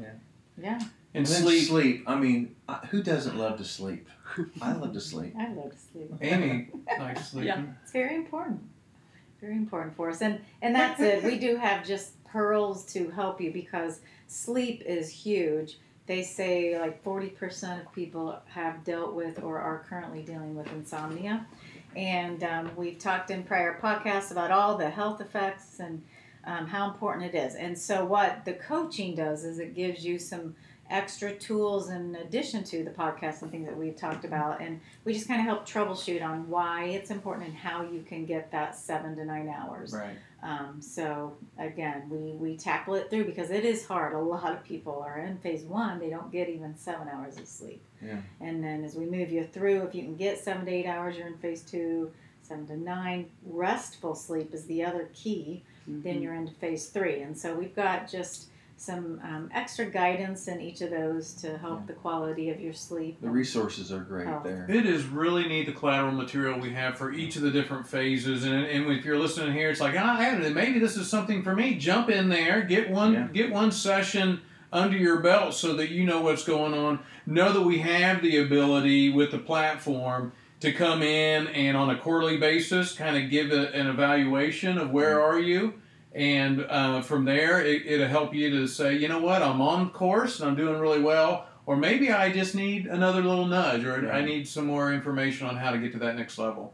Yeah, 0.62 0.80
and 1.14 1.26
And 1.26 1.28
sleep. 1.28 1.68
sleep. 1.68 2.04
I 2.08 2.16
mean, 2.16 2.56
uh, 2.68 2.80
who 2.90 3.04
doesn't 3.04 3.38
love 3.38 3.58
to 3.58 3.66
sleep? 3.66 4.08
I 4.62 4.74
love 4.74 4.94
to 4.94 5.00
sleep. 5.00 5.36
I 5.40 5.54
love 5.54 5.72
to 5.72 5.78
sleep. 5.78 6.12
Amy 6.22 6.70
likes 7.00 7.30
sleeping. 7.30 7.48
Yeah. 7.48 7.64
It's 7.84 7.92
very 7.92 8.16
important. 8.16 8.62
Very 9.40 9.56
important 9.56 9.96
for 9.96 10.10
us. 10.10 10.22
And 10.22 10.40
and 10.62 10.74
that's 10.76 11.00
it. 11.02 11.24
We 11.24 11.38
do 11.38 11.58
have 11.58 11.86
just 11.86 12.24
pearls 12.24 12.86
to 12.94 13.10
help 13.12 13.40
you 13.42 13.52
because 13.52 14.00
sleep 14.28 14.82
is 14.86 15.10
huge. 15.10 15.78
They 16.06 16.24
say 16.24 16.78
like 16.80 17.04
40% 17.04 17.82
of 17.82 17.94
people 17.94 18.38
have 18.48 18.84
dealt 18.84 19.14
with 19.14 19.42
or 19.42 19.60
are 19.60 19.86
currently 19.88 20.22
dealing 20.22 20.56
with 20.56 20.72
insomnia. 20.74 21.46
And 21.96 22.44
um, 22.44 22.72
we've 22.76 22.98
talked 22.98 23.30
in 23.32 23.44
prior 23.44 23.80
podcasts 23.80 24.32
about 24.32 24.50
all 24.52 24.78
the 24.78 24.90
health 24.90 25.22
effects 25.22 25.80
and 25.80 26.02
um, 26.46 26.68
how 26.68 26.90
important 26.90 27.34
it 27.34 27.38
is. 27.38 27.56
And 27.56 27.78
so, 27.78 28.04
what 28.04 28.44
the 28.46 28.54
coaching 28.54 29.16
does 29.16 29.46
is 29.46 29.60
it 29.60 29.76
gives 29.76 30.04
you 30.04 30.18
some 30.20 30.56
extra 30.90 31.34
tools 31.34 31.90
in 31.90 32.16
addition 32.16 32.64
to 32.64 32.84
the 32.84 32.92
podcast 32.92 33.42
and 33.42 33.50
things 33.50 33.68
that 33.68 33.78
we've 33.78 33.96
talked 33.96 34.26
about. 34.26 34.62
And 34.62 34.80
we 35.06 35.14
just 35.14 35.28
kind 35.28 35.40
of 35.40 35.46
help 35.46 35.68
troubleshoot 35.68 36.24
on 36.24 36.50
why 36.50 36.86
it's 36.86 37.10
important 37.10 37.48
and 37.48 37.56
how 37.56 37.84
you 37.84 38.02
can 38.02 38.26
get 38.26 38.52
that 38.52 38.76
seven 38.76 39.16
to 39.16 39.26
nine 39.26 39.50
hours. 39.50 39.94
Right. 39.94 40.18
Um, 40.44 40.82
so 40.82 41.36
again, 41.58 42.04
we, 42.10 42.34
we 42.34 42.58
tackle 42.58 42.96
it 42.96 43.10
through 43.10 43.26
because 43.26 43.50
it 43.50 43.66
is 43.66 43.86
hard. 43.86 44.14
A 44.14 44.20
lot 44.20 44.52
of 44.52 44.64
people 44.64 45.02
are 45.06 45.20
in 45.20 45.38
phase 45.38 45.64
one; 45.64 46.00
they 46.00 46.10
don't 46.10 46.32
get 46.32 46.50
even 46.50 46.78
seven 46.78 47.08
hours 47.08 47.38
of 47.38 47.48
sleep. 47.48 47.82
Yeah. 48.02 48.18
And 48.42 48.64
then 48.64 48.84
as 48.84 48.96
we 48.96 49.06
move 49.06 49.32
you 49.32 49.46
through, 49.46 49.84
if 49.84 49.96
you 49.96 50.04
can 50.04 50.16
get 50.16 50.38
seven 50.38 50.66
to 50.66 50.72
eight 50.72 50.86
hours, 50.86 51.18
you're 51.18 51.28
in 51.28 51.38
phase 51.38 51.62
two. 51.62 52.12
Seven 52.42 52.68
to 52.68 52.76
nine, 52.76 53.30
restful 53.46 54.16
sleep 54.16 54.54
is 54.54 54.66
the 54.66 54.84
other 54.84 55.08
key. 55.14 55.64
Then 55.88 56.22
you're 56.22 56.34
into 56.34 56.54
phase 56.54 56.88
three, 56.88 57.22
and 57.22 57.38
so 57.38 57.56
we've 57.56 57.76
got 57.76 58.10
just 58.10 58.48
some 58.76 59.20
um, 59.24 59.50
extra 59.54 59.86
guidance 59.86 60.48
in 60.48 60.60
each 60.60 60.82
of 60.82 60.90
those 60.90 61.34
to 61.36 61.58
help 61.58 61.82
Yeah. 61.82 61.86
the 61.88 61.94
quality 61.94 62.50
of 62.50 62.60
your 62.60 62.74
sleep. 62.74 63.22
The 63.22 63.30
resources 63.30 63.92
are 63.92 64.00
great 64.02 64.28
Oh. 64.28 64.42
there. 64.44 64.66
It 64.70 64.86
is 64.86 65.06
really 65.06 65.48
neat 65.48 65.68
the 65.68 65.72
collateral 65.72 66.12
material 66.12 66.60
we 66.60 66.72
have 66.74 66.98
for 66.98 67.12
each 67.12 67.36
of 67.36 67.44
the 67.44 67.52
different 67.52 67.88
phases, 67.88 68.44
and, 68.44 68.54
and 68.66 68.92
if 68.92 69.06
you're 69.06 69.20
listening 69.20 69.54
here, 69.54 69.70
it's 69.70 69.80
like 69.80 69.96
ah, 69.98 70.18
hey, 70.18 70.50
maybe 70.50 70.80
this 70.80 70.98
is 70.98 71.08
something 71.08 71.44
for 71.44 71.56
me. 71.56 71.76
Jump 71.76 72.10
in 72.10 72.30
there, 72.30 72.62
get 72.64 72.90
one, 72.90 73.14
Yeah. 73.14 73.28
get 73.32 73.52
one 73.52 73.72
session 73.72 74.42
under 74.72 74.98
your 74.98 75.20
belt 75.20 75.54
so 75.54 75.76
that 75.76 75.90
you 75.92 76.04
know 76.04 76.22
what's 76.22 76.44
going 76.44 76.74
on. 76.74 77.00
Know 77.28 77.54
that 77.54 77.62
we 77.62 77.78
have 77.80 78.22
the 78.24 78.38
ability 78.38 79.10
with 79.12 79.30
the 79.32 79.38
platform 79.38 80.32
to 80.62 80.72
come 80.72 81.04
in 81.04 81.48
and 81.48 81.78
on 81.78 81.90
a 81.90 81.98
quarterly 81.98 82.38
basis, 82.38 82.94
kind 82.94 83.22
of 83.24 83.30
give 83.30 83.52
a, 83.52 83.72
an 83.74 83.86
evaluation 83.88 84.78
of 84.80 84.90
where 84.92 85.22
are 85.22 85.40
you. 85.40 85.76
And 86.14 86.66
uh, 86.70 87.02
from 87.02 87.26
there, 87.26 87.62
it, 87.62 87.86
it'll 87.86 88.08
help 88.08 88.34
you 88.34 88.50
to 88.52 88.68
say, 88.68 88.96
you 88.96 89.08
know 89.08 89.20
what, 89.20 89.42
I'm 89.42 89.62
on 89.62 89.90
course 89.90 90.40
and 90.40 90.50
I'm 90.50 90.56
doing 90.56 90.80
really 90.80 91.02
well. 91.02 91.48
Or 91.66 91.78
maybe 91.78 92.12
I 92.12 92.32
just 92.32 92.56
need 92.56 92.88
another 92.88 93.22
little 93.22 93.46
nudge, 93.46 93.86
or 93.86 94.12
I 94.12 94.22
need 94.22 94.48
some 94.48 94.66
more 94.66 94.94
information 94.94 95.48
on 95.48 95.56
how 95.56 95.72
to 95.72 95.78
get 95.78 95.94
to 95.94 96.00
that 96.00 96.18
next 96.18 96.38
level. 96.38 96.74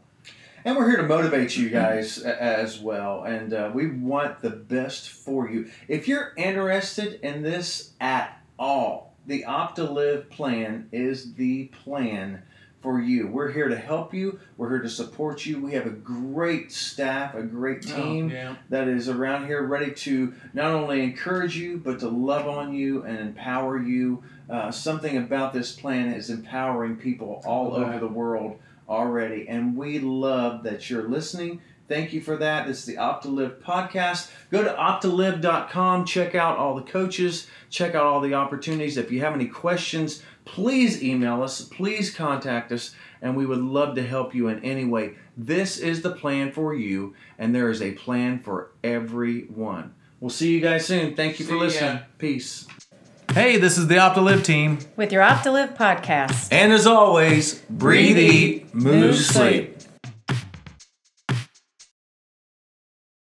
And 0.64 0.76
we're 0.76 0.88
here 0.88 0.98
to 0.98 1.06
motivate 1.06 1.56
you 1.56 1.70
guys 1.70 2.18
as 2.18 2.80
well. 2.80 3.22
And 3.22 3.54
uh, 3.54 3.70
we 3.72 3.90
want 3.90 4.40
the 4.40 4.50
best 4.50 5.08
for 5.08 5.48
you. 5.48 5.70
If 5.88 6.08
you're 6.08 6.32
interested 6.36 7.20
in 7.22 7.42
this 7.42 7.92
at 8.00 8.42
all, 8.58 9.14
the 9.26 9.44
Opt2Liv 9.46 10.28
plan 10.28 10.88
is 10.92 11.34
the 11.34 11.66
plan 11.84 12.42
for 12.80 13.00
you. 13.00 13.26
We're 13.26 13.50
here 13.52 13.68
to 13.68 13.76
help 13.76 14.14
you. 14.14 14.40
We're 14.56 14.70
here 14.70 14.80
to 14.82 14.88
support 14.88 15.44
you. 15.44 15.60
We 15.60 15.72
have 15.72 15.86
a 15.86 15.90
great 15.90 16.72
staff, 16.72 17.34
a 17.34 17.42
great 17.42 17.82
team 17.82 18.30
Oh, 18.30 18.34
yeah. 18.34 18.56
that 18.70 18.88
is 18.88 19.08
around 19.08 19.46
here 19.46 19.62
ready 19.62 19.92
to 19.92 20.34
not 20.54 20.72
only 20.72 21.02
encourage 21.02 21.56
you, 21.56 21.78
but 21.78 21.98
to 22.00 22.08
love 22.08 22.48
on 22.48 22.72
you 22.74 23.02
and 23.04 23.18
empower 23.18 23.80
you. 23.80 24.22
Uh, 24.48 24.70
something 24.70 25.16
about 25.16 25.52
this 25.52 25.72
plan 25.72 26.12
is 26.12 26.30
empowering 26.30 26.96
people 26.96 27.42
all 27.44 27.74
over 27.74 27.98
the 27.98 28.06
world 28.08 28.58
already. 28.88 29.46
And 29.48 29.76
we 29.76 29.98
love 29.98 30.62
that 30.64 30.88
you're 30.90 31.08
listening. 31.08 31.60
Thank 31.86 32.12
you 32.12 32.20
for 32.20 32.36
that. 32.36 32.66
This 32.68 32.78
is 32.80 32.84
the 32.86 32.96
Opt2Liv 32.96 33.60
podcast. 33.62 34.30
Go 34.52 34.62
to 34.62 34.70
opt2liv.com, 34.72 36.04
check 36.04 36.34
out 36.34 36.56
all 36.56 36.74
the 36.76 36.82
coaches, 36.82 37.48
check 37.68 37.94
out 37.94 38.04
all 38.04 38.20
the 38.20 38.34
opportunities. 38.34 38.96
If 38.96 39.10
you 39.10 39.20
have 39.20 39.34
any 39.34 39.46
questions, 39.46 40.22
please 40.44 41.02
email 41.02 41.42
us, 41.42 41.60
please 41.62 42.10
contact 42.14 42.72
us, 42.72 42.94
and 43.22 43.36
we 43.36 43.46
would 43.46 43.60
love 43.60 43.94
to 43.96 44.02
help 44.06 44.34
you 44.34 44.48
in 44.48 44.62
any 44.64 44.84
way. 44.84 45.14
This 45.36 45.78
is 45.78 46.02
the 46.02 46.10
plan 46.10 46.52
for 46.52 46.74
you, 46.74 47.14
and 47.38 47.54
there 47.54 47.70
is 47.70 47.80
a 47.82 47.92
plan 47.92 48.40
for 48.40 48.70
everyone. 48.84 49.94
We'll 50.20 50.30
see 50.30 50.52
you 50.52 50.60
guys 50.60 50.84
soon. 50.86 51.14
Thank 51.14 51.38
you 51.40 51.46
for 51.46 51.52
See 51.52 51.56
ya. 51.56 51.62
listening. 51.62 51.98
Peace. 52.18 52.66
Hey, 53.32 53.58
this 53.58 53.78
is 53.78 53.86
the 53.86 53.94
Opt2Liv 53.94 54.44
team. 54.44 54.78
With 54.96 55.12
your 55.12 55.22
Opt2Liv 55.22 55.76
podcast. 55.76 56.48
And 56.52 56.72
as 56.72 56.86
always, 56.86 57.60
breathe, 57.70 58.18
eat, 58.18 58.74
move, 58.74 58.84
Move, 58.94 59.16
sleep. 59.16 59.78
sleep. 59.78 59.79